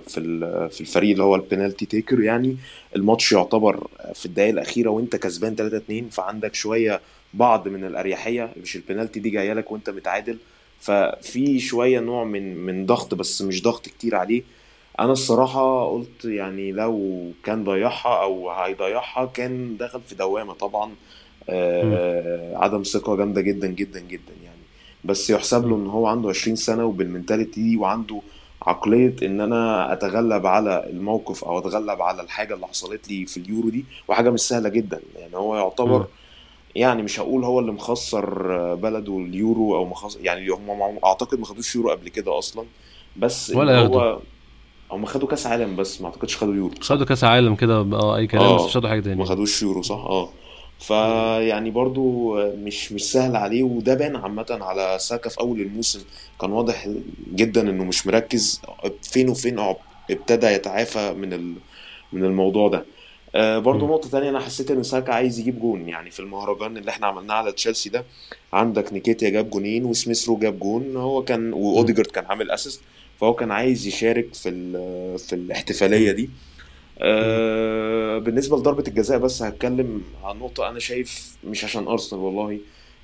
[0.01, 2.57] في ال في الفريق اللي هو البينالتي تيكر يعني.
[2.97, 7.01] الماتش يعتبر في الدقايق الأخيرة وأنت كسبان 3 2 فعندك شوية
[7.35, 8.53] بعض من الأريحية.
[8.63, 10.39] مش البينالتي دي جاية لك وأنت متعادل.
[10.81, 14.43] ففي شوية نوع من من ضغط بس مش ضغط كتير عليه.
[15.01, 20.93] أنا الصراحة قلت يعني لو كان ضيعها أو هيضيعها كان دخل في دوامة طبعا.
[21.49, 24.57] آه عدم ثقة جامدة جدا جدا جدا يعني.
[25.05, 28.21] بس يحسب له إن هو عنده 20 سنة وبالمنتاليتي دي وعنده
[28.63, 33.69] عقلية إن أنا أتغلب على الموقف أو أتغلب على الحاجة اللي حصلت لي في اليورو
[33.69, 35.01] دي وحاجة مش سهلة جدا.
[35.19, 36.07] يعني هو يعتبر مم.
[36.77, 41.77] يعني مش هقول هو اللي مخسر بلده اليورو أو مخسر يعني هم أعتقد ما خدوش
[41.77, 42.65] يورو قبل كده أصلا
[43.17, 43.79] بس ولا.
[43.79, 44.19] هو
[44.91, 46.75] هم خدوا كأس عالم بس ما أعتقدش خدوا يورو.
[46.81, 48.57] خدوا كأس عالم كده آه أي كلام آه.
[48.57, 50.29] بس مش خدوا حاجة ما تاني خدوش يورو صح؟ آه.
[50.79, 56.01] فيعني برضو مش مش سهل عليه وده بان عامة على ساكا في أول الموسم.
[56.41, 56.89] كان واضح
[57.35, 58.63] جدا إنه مش مركز
[59.03, 59.75] فين وفين
[60.11, 61.55] ابتدى يتعافى من
[62.13, 62.85] من الموضوع ده.
[63.37, 63.93] آه برضو مم.
[63.93, 65.89] نقطة تانية أنا حسيت إن ساكا عايز يجيب جون.
[65.89, 68.05] يعني في المهرجان اللي إحنا عملناه على تشيلسي ده
[68.53, 70.97] عندك نكيتيا جاب جونين وسميث رو جاب جون.
[70.97, 72.81] هو كان وأوديجارد كان عامل assist
[73.21, 76.31] فهو كان عايز يشارك في ال- في الاحتفالية دي.
[77.03, 82.59] آه بالنسبة لضربة الجزاء بس هتكلم عن نقطة أنا شايف مش عشان أرسنال والله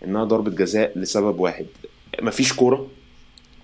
[0.05, 1.66] إنها ضربة جزاء لسبب واحد.
[2.22, 2.87] مفيش كورة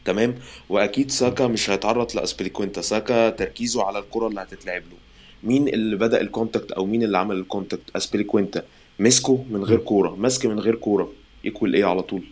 [0.04, 0.34] تمام؟
[0.68, 4.96] وأكيد ساكا مش هيتعرض لأسبليكوينتا ساكا تركيزه على الكرة اللي هتتلعب له.
[5.42, 8.62] مين اللي بدأ ال contact أو مين اللي عمل ال contact أسبليكوينتا
[8.98, 11.12] مسكه من غير كورة مسك من غير كورة
[11.44, 12.22] equal إيه على طول.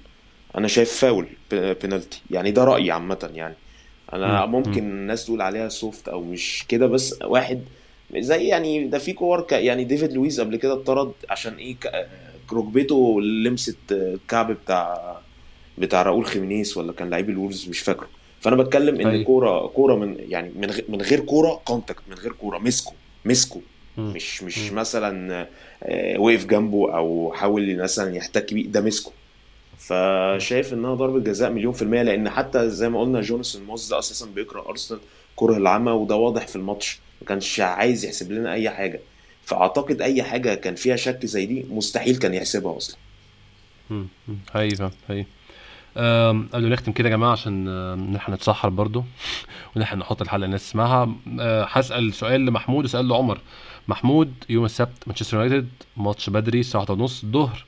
[0.58, 3.54] أنا شايف foul penalty يعني ده رأيي عامة يعني.
[4.12, 4.52] أنا مم.
[4.52, 7.60] ممكن الناس تقول عليها soft أو مش كده بس واحد
[8.16, 11.76] زي يعني ده في كور يعني ديفيد لويس قبل كده اتطرد عشان إيه
[12.52, 15.16] ركبته لمست الكعب بتاع
[15.78, 18.08] بتاع راؤول خيمينيز ولا كان لعيب الولفز مش فاكره.
[18.40, 19.24] فأنا بتكلم إن أيوة.
[19.24, 22.92] كورة كورة من يعني من غير من غير كورة contact من غير كورة مسكه
[23.24, 23.60] مسكه.
[23.98, 24.72] مش مش.
[24.72, 25.46] مثلا
[25.82, 29.12] آه، وقف جنبه أو حاول مثلا يحتك بيه ده مسكه
[29.78, 33.98] فشايف إنها ضربة جزاء مليون في المية لأن حتى زي ما قلنا جوناثان موز ده
[33.98, 35.00] أساسا بيكره أرسنال
[35.36, 39.00] كره العمى وده واضح في الماتش ما كانش عايز يحسب لنا أي حاجة
[39.44, 42.96] فأعتقد أي حاجة كان فيها شك زي دي مستحيل كان يحسبها أصلا
[43.90, 44.06] مم.
[44.28, 44.36] مم.
[44.50, 45.26] حقيقي حقيقي
[45.96, 47.64] قبل ما نختم كده يا جماعة عشان
[48.12, 49.04] نلحق نتسحر برضو
[49.76, 53.38] ونلحق نحط الحلقة الناس تسمعها آه، هسأل سؤال لمحمود وسؤال لعمر.
[53.88, 57.64] محمود يوم السبت مانشستر يونايتد ماتش بدري الساعة 1:30 ونص الظهر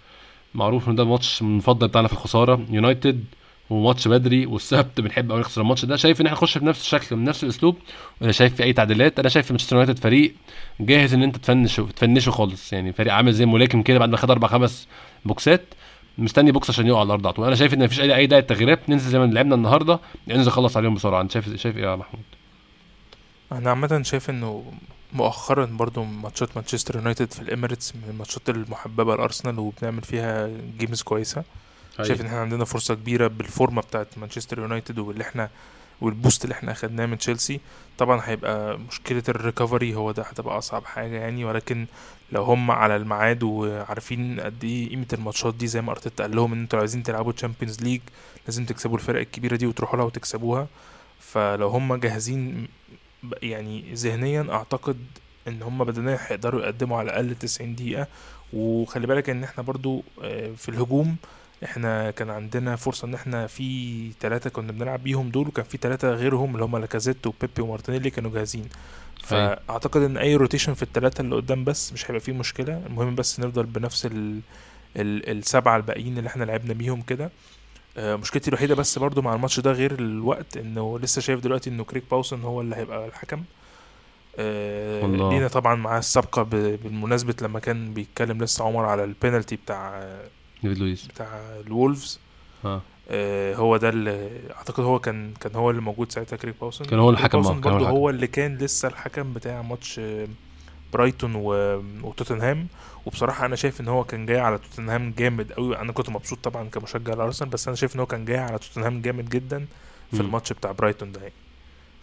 [0.54, 2.66] معروف إن ده الماتش المفضل بتاعنا في الخسارة.
[2.70, 3.24] يونايتد
[3.70, 5.96] وماتش بدري والسبت بنحب قوي نخسر الماتش ده.
[5.96, 7.76] شايف إن إحنا نخش بنفس الشكل بنفس الأسلوب؟
[8.20, 9.18] ولا شايف في أي تعديلات.
[9.18, 10.34] أنا شايف مانشستر يونايتد فريق
[10.80, 12.72] جاهز إن أنت تفنشه تفنشه خالص.
[12.72, 14.88] يعني فريق عامل زي ملاكم كده بعد ما خد أربع خمس
[15.24, 15.64] بوكسات.
[16.18, 17.46] مستني بوكس عشان يقع على الأرض على طول.
[17.46, 18.90] أنا شايف إن مفيش اي أي داعي للتغييرات.
[18.90, 21.20] ننزل زي ما لعبنا النهارده ننزل نخلص عليهم بسرعة.
[21.20, 22.24] أنت شايف شايف إيه يا محمود؟
[23.52, 24.72] أنا عامة شايف إنه
[25.12, 31.44] مؤخرا برضو ماتشات مانشستر يونايتد في الإميريتس من الماتشات المحببة لأرسنال وبنعمل فيها games كويسة.
[31.96, 35.48] شايف إن إحنا عندنا فرصة كبيرة بال form ة بتاعت مانشستر يونايتد واللي إحنا
[36.00, 37.61] وال boost اللي إحنا اخدناه من تشيلسي
[37.99, 41.44] طبعا هيبقى مشكلة ال recovery هو ده هتبقى أصعب حاجة يعني.
[41.44, 41.86] ولكن
[42.32, 46.53] لو هم على الميعاد وعارفين قد إيه قيمة الماتشات دي زي ما أرتيتا قال لهم
[46.53, 48.00] إن أنتوا عايزين تلعبوا Champions League
[48.46, 50.66] لازم تكسبوا الفرق الكبيرة دي وتروحوا لها وتكسبوها.
[51.20, 52.68] فلو هم جاهزين
[53.42, 54.96] يعني ذهنيا أعتقد
[55.49, 58.07] إن هم بدنيا هيقدروا يقدموا على الأقل 90 دقيقة.
[58.53, 61.16] وخلي بالك إن إحنا برضو آه، في الهجوم
[61.64, 66.11] إحنا كان عندنا فرصة ان إحنا في ثلاثة كنا بنلعب بيهم دول وكان في ثلاثة
[66.14, 68.68] غيرهم اللي هم لاكازيت وبيبي ومارتينيلي كانوا جاهزين.
[69.24, 73.40] فأعتقد ان اي rotation في الثلاثة اللي قدام بس مش هيبقى فيه مشكلة المهم بس
[73.40, 74.40] نفضل بنفس ال
[74.96, 77.30] ال السبعة الباقيين اللي إحنا لعبنا بيهم كده
[77.96, 81.84] آه، مشكلتي الوحيدة بس برضو مع الماتش ده غير الوقت انه لسه شايف دلوقتي انه
[81.84, 83.42] كريج باوسون هو اللي هيبقى الحكم
[84.38, 85.30] آه،.
[85.30, 86.50] لينا طبعا معاه السابقة ب-
[86.82, 90.09] بالمناسبة لما كان بيتكلم لسه عمر على البينالتي بتاع
[90.62, 91.06] ديفيد لويس.
[91.06, 91.26] بتاع
[91.66, 92.20] الولفز.
[92.64, 92.80] آه
[93.11, 96.98] آه، هو ده اللي أعتقد هو كان كان هو اللي موجود ساعتها كريج باوسون كان
[96.98, 97.96] هو الحكم، باوسون كان هو برضه الحكم.
[97.96, 100.28] هو اللي كان لسه الحكم بتاع ماتش آه،
[100.92, 102.66] برايتون و- وتوتنهام
[103.06, 106.68] وبصراحة أنا شايف إن هو كان جاي على توتنهام جامد قوي أنا كنت مبسوط طبعا
[106.68, 109.66] كمشجع لارسنال بس أنا شايف إن هو كان جاي على توتنهام جامد جدا
[110.11, 110.20] في.
[110.20, 111.32] الماتش بتاع برايتون ده يعني.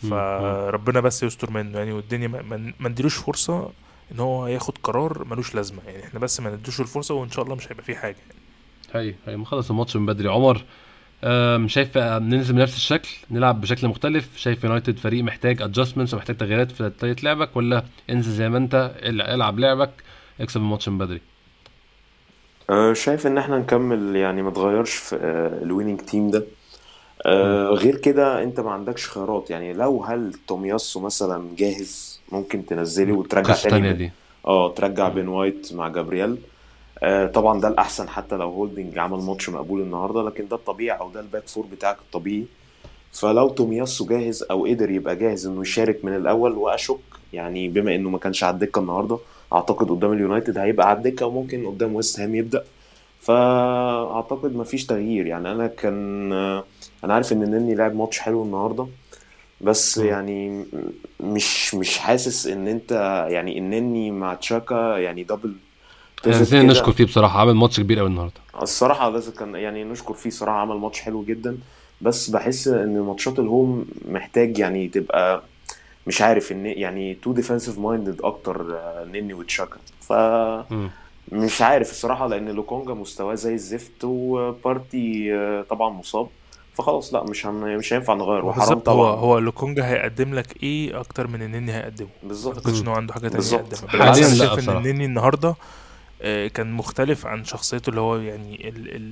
[0.09, 3.71] فربنا بس يستر منه يعني والدنيا ما- نديلوش فرصة
[4.11, 6.03] إن هو ياخد قرار ملوش لازمة يعني.
[6.03, 8.34] إحنا بس ما نديلوش الفرصة وإن شاء الله مش هيبقى فيه حاجة يعني.
[8.95, 10.29] هي هي مخلص الماتش من بدري.
[10.29, 10.63] عمر
[11.67, 16.71] شايف آه، ننزل بنفس الشكل نلعب بشكل مختلف؟ شايف يونايتد فريق محتاج adjustments ومحتاج تغييرات
[16.71, 19.89] في طريقة لعبك؟ ولا انزل زي ما انت ال- العب لعبك
[20.41, 21.21] اكسب الماتش من بدري؟
[22.69, 25.15] أه، شايف إن إحنا نكمل يعني ما تغيرش في
[25.63, 26.43] ال winning team ده.
[27.25, 29.49] أه، غير كده أنت ما عندكش خيارات.
[29.49, 34.11] يعني لو هل تومياسو مثلا جاهز ممكن تنزله وترجع تاني دي.
[34.47, 36.31] آه ترجع بين وايت مع جابرييل.
[36.31, 36.37] آه
[37.33, 41.19] طبعا ده الأحسن حتى لو هولدنج عمل ماتش مقبول النهارده لكن ده الطبيعي أو ده
[41.19, 42.45] ال back four بتاعك الطبيعي.
[43.11, 46.97] فلو تومياسو جاهز أو قدر يبقى جاهز إنه يشارك من الأول وأشك
[47.33, 49.17] يعني بما إنه ما كانش على الدكة النهارده
[49.53, 52.63] أعتقد قدام اليونايتد هيبقى على الدكة وممكن قدام ويست هام يبدأ.
[53.19, 55.25] فأعتقد ما فيش تغيير.
[55.27, 56.63] يعني أنا كان آه،
[57.03, 58.87] أنا عارف إن نني لعب ماتش حلو النهارده
[59.61, 59.97] بس.
[59.97, 60.65] يعني
[61.19, 62.91] مش مش حاسس إن أنت
[63.31, 65.55] يعني انني مع تشاكا يعني double
[66.31, 66.61] كده.
[66.61, 70.57] نشكر فيه بصراحة عامل ماتش كبير قوي النهارده الصراحة لازم كان يعني نشكر فيه صراحة
[70.57, 71.57] عمل ماتش حلو جدا
[72.01, 75.43] بس بحس إن ماتشات ال home محتاج يعني تبقى
[76.07, 79.77] مش عارف ان يعني too defensive minded أكتر آه، نني وتشاكا
[80.71, 80.89] مم.
[81.31, 86.27] فمش عارف الصراحة لأن لوكونجا مستواه زي الزفت وبارتي آه، طبعا مصاب
[86.73, 87.77] فخلاص لا مش هن...
[87.77, 91.71] مش هينفع نغير وحرام بالظبط هو طبعا هو لوكونجا هيقدم لك إيه أكتر من النني
[91.73, 93.73] هيقدمه ما بالظبط أعتقدش إن هو عنده حاجة تانية بالظبط.
[93.73, 94.77] يقدمها حالياً شايف إن.
[94.77, 95.55] النني النهارده آه،
[96.47, 99.11] كان مختلف عن شخصيته اللي هو يعني ال ال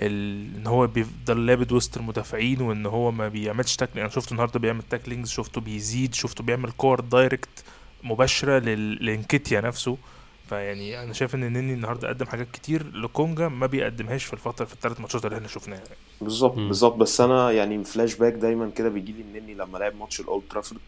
[0.00, 4.60] ال إن هو بيفضل لابد وسط المدافعين وإن هو ما بيعملش tackling أنا شفته النهارده
[4.60, 7.64] بيعمل tacklings شفته بيزيد شفته بيعمل كور direct
[8.02, 9.96] مباشرة لل- لإنكيتيا نفسه.
[10.48, 14.72] فيعني أنا شايف إن النني النهارده قدم حاجات كتير لوكونجا ما بيقدمهاش في الفترة في
[14.74, 15.82] الثلاث ماتشات اللي إحنا شفناها.
[16.20, 16.68] بالظبط مم.
[16.68, 16.94] بالظبط.
[16.96, 20.80] بس أنا يعني فلاش باك دايما كده بيجي لي مني لما لعب ماتش الأولد ترافورد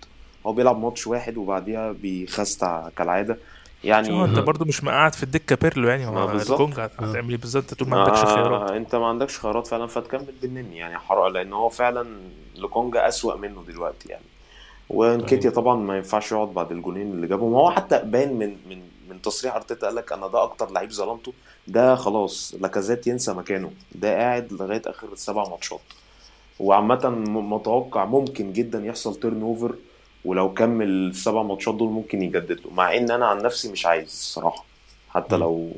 [0.46, 3.38] هو بيلعب ماتش واحد وبعديها بيخستك كالعادة.
[3.84, 6.30] يعني شو انت برضو مش مقعد في الدكة بيرلو يعني هو.
[6.48, 8.70] لوكونجا هتعمل إيه بالظبط؟ انت تقول ما عندكش خيارات.
[8.70, 12.06] انت ما عندكش خيارات فعلا فتكمل بالنني يعني حرام لأن هو فعلا
[12.56, 14.24] لوكونجا أسوأ منه دلوقتي يعني.
[14.90, 17.54] وإنكيتيا طبعا ما ينفعش يقعد بعد الجونين اللي جابهم.
[17.54, 21.32] هو حتى بان من من من تصريح أرتيتا قال لك أنا ده أكتر لعيب ظلمته
[21.66, 23.70] ده خلاص لاكازيت ينسى مكانه.
[23.94, 25.80] ده قاعد لغاية آخر السبع ماتشات.
[26.60, 29.74] وعامة م- متوقع ممكن جدا يحصل turnover
[30.24, 34.04] ولو كمل السبع ماتشات دول ممكن يجدد له مع إن أنا عن نفسي مش عايز
[34.06, 34.64] الصراحة.
[35.10, 35.72] حتى لو.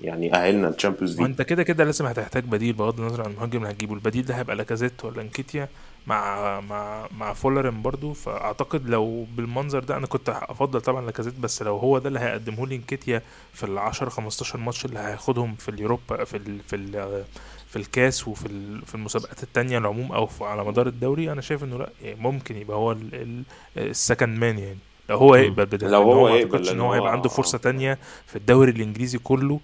[0.00, 3.58] يعني أهلنا ال Champions League وانت كده كده لازم هتحتاج بديل بغض النظر عن المهاجم
[3.58, 3.94] اللي هتجيبه.
[3.94, 5.68] البديل ده هيبقى لاكازيت ولا انكيتيا
[6.06, 8.12] مع مع مع فولارين برضو.
[8.12, 12.66] فأعتقد لو بالمنظر ده أنا كنت أفضل طبعا لاكازيت بس لو هو ده اللي هيقدمه
[12.66, 13.22] لي انكيتيا
[13.52, 17.24] في ال 10 15 ماتش اللي هياخدهم في اليوروبا في ال في ال
[17.72, 21.78] في الكاس وفي ال- في المسابقات التانية العموم أو على مدار الدوري أنا شايف إنه
[21.78, 23.42] لأ يعني ممكن يبقى هو ال- ال-
[23.90, 24.78] ال second man يعني.
[25.10, 27.98] لو هو يقبل بده لو هو ما يقبل، إن هو هو- هيبقى عنده فرصة تانية
[28.26, 29.60] في الدوري الإنجليزي كله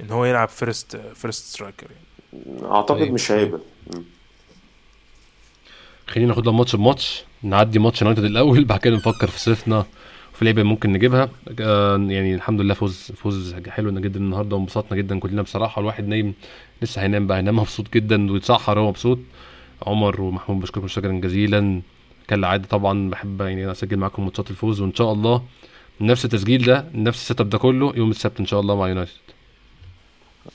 [0.00, 2.72] إن هو يلعب first first striker يعني.
[2.74, 3.30] أعتقد طيب، مش.
[3.32, 3.60] هيقبل.
[6.06, 9.86] خلينا ناخدها ماتش بماتش نعدي ماتش يونايتد الأول بعد كده نفكر في صيفنا.
[10.36, 11.28] وفي لعيبه ممكن نجيبها؟
[11.60, 15.80] آه، يعني الحمد لله فوز فوز حلو جدا النهارده وانبسطنا جدا كلنا بصراحة.
[15.80, 16.34] الواحد نايم
[16.82, 19.18] لسه هينام بقى هينام مبسوط جدا ويتسحر هو مبسوط.
[19.86, 21.82] عمر ومحمود بشكركم شكرا جزيلا.
[22.28, 25.42] كالعاده طبعا بحب يعني أسجل معاكم ماتشات الفوز وإن شاء الله
[26.00, 28.88] نفس التسجيل ده نفس ال set up ده كله يوم السبت إن شاء الله مع
[28.88, 29.12] يونايتد.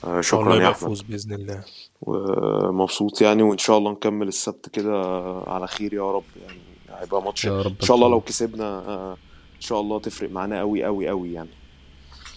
[0.03, 0.75] آه، شكرا يا أحمد.
[0.75, 1.63] فوز بإذن الله.
[2.01, 5.01] ومبسوط يعني وإن شاء الله نكمل السبت كده
[5.47, 6.23] على خير يا رب.
[6.45, 6.59] يعني
[7.01, 9.17] هيبقى ماتش إن شاء الله لو كسبنا آه، ان
[9.62, 11.49] شاء الله تفرق معانا قوي قوي قوي يعني.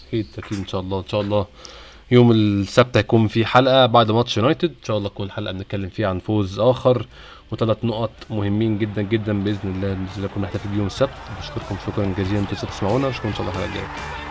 [0.07, 1.45] أكيد أكيد إن شاء الله إن شاء الله.
[2.11, 4.69] يوم السبت هيكون في حلقة بعد ماتش يونايتد.
[4.69, 7.07] إن شاء الله تكون حلقة بنتكلم فيها عن فوز آخر.
[7.51, 9.93] وثلاث نقط مهمين جدا جدا بإذن الله.
[9.93, 11.09] الله نكون نحتفل بيهم السبت.
[11.39, 12.39] بشكركم شكرا جزيلا.
[12.39, 14.24] أنتوا تسمعونا أشوفكم إن شاء الله الحلقة الجاية.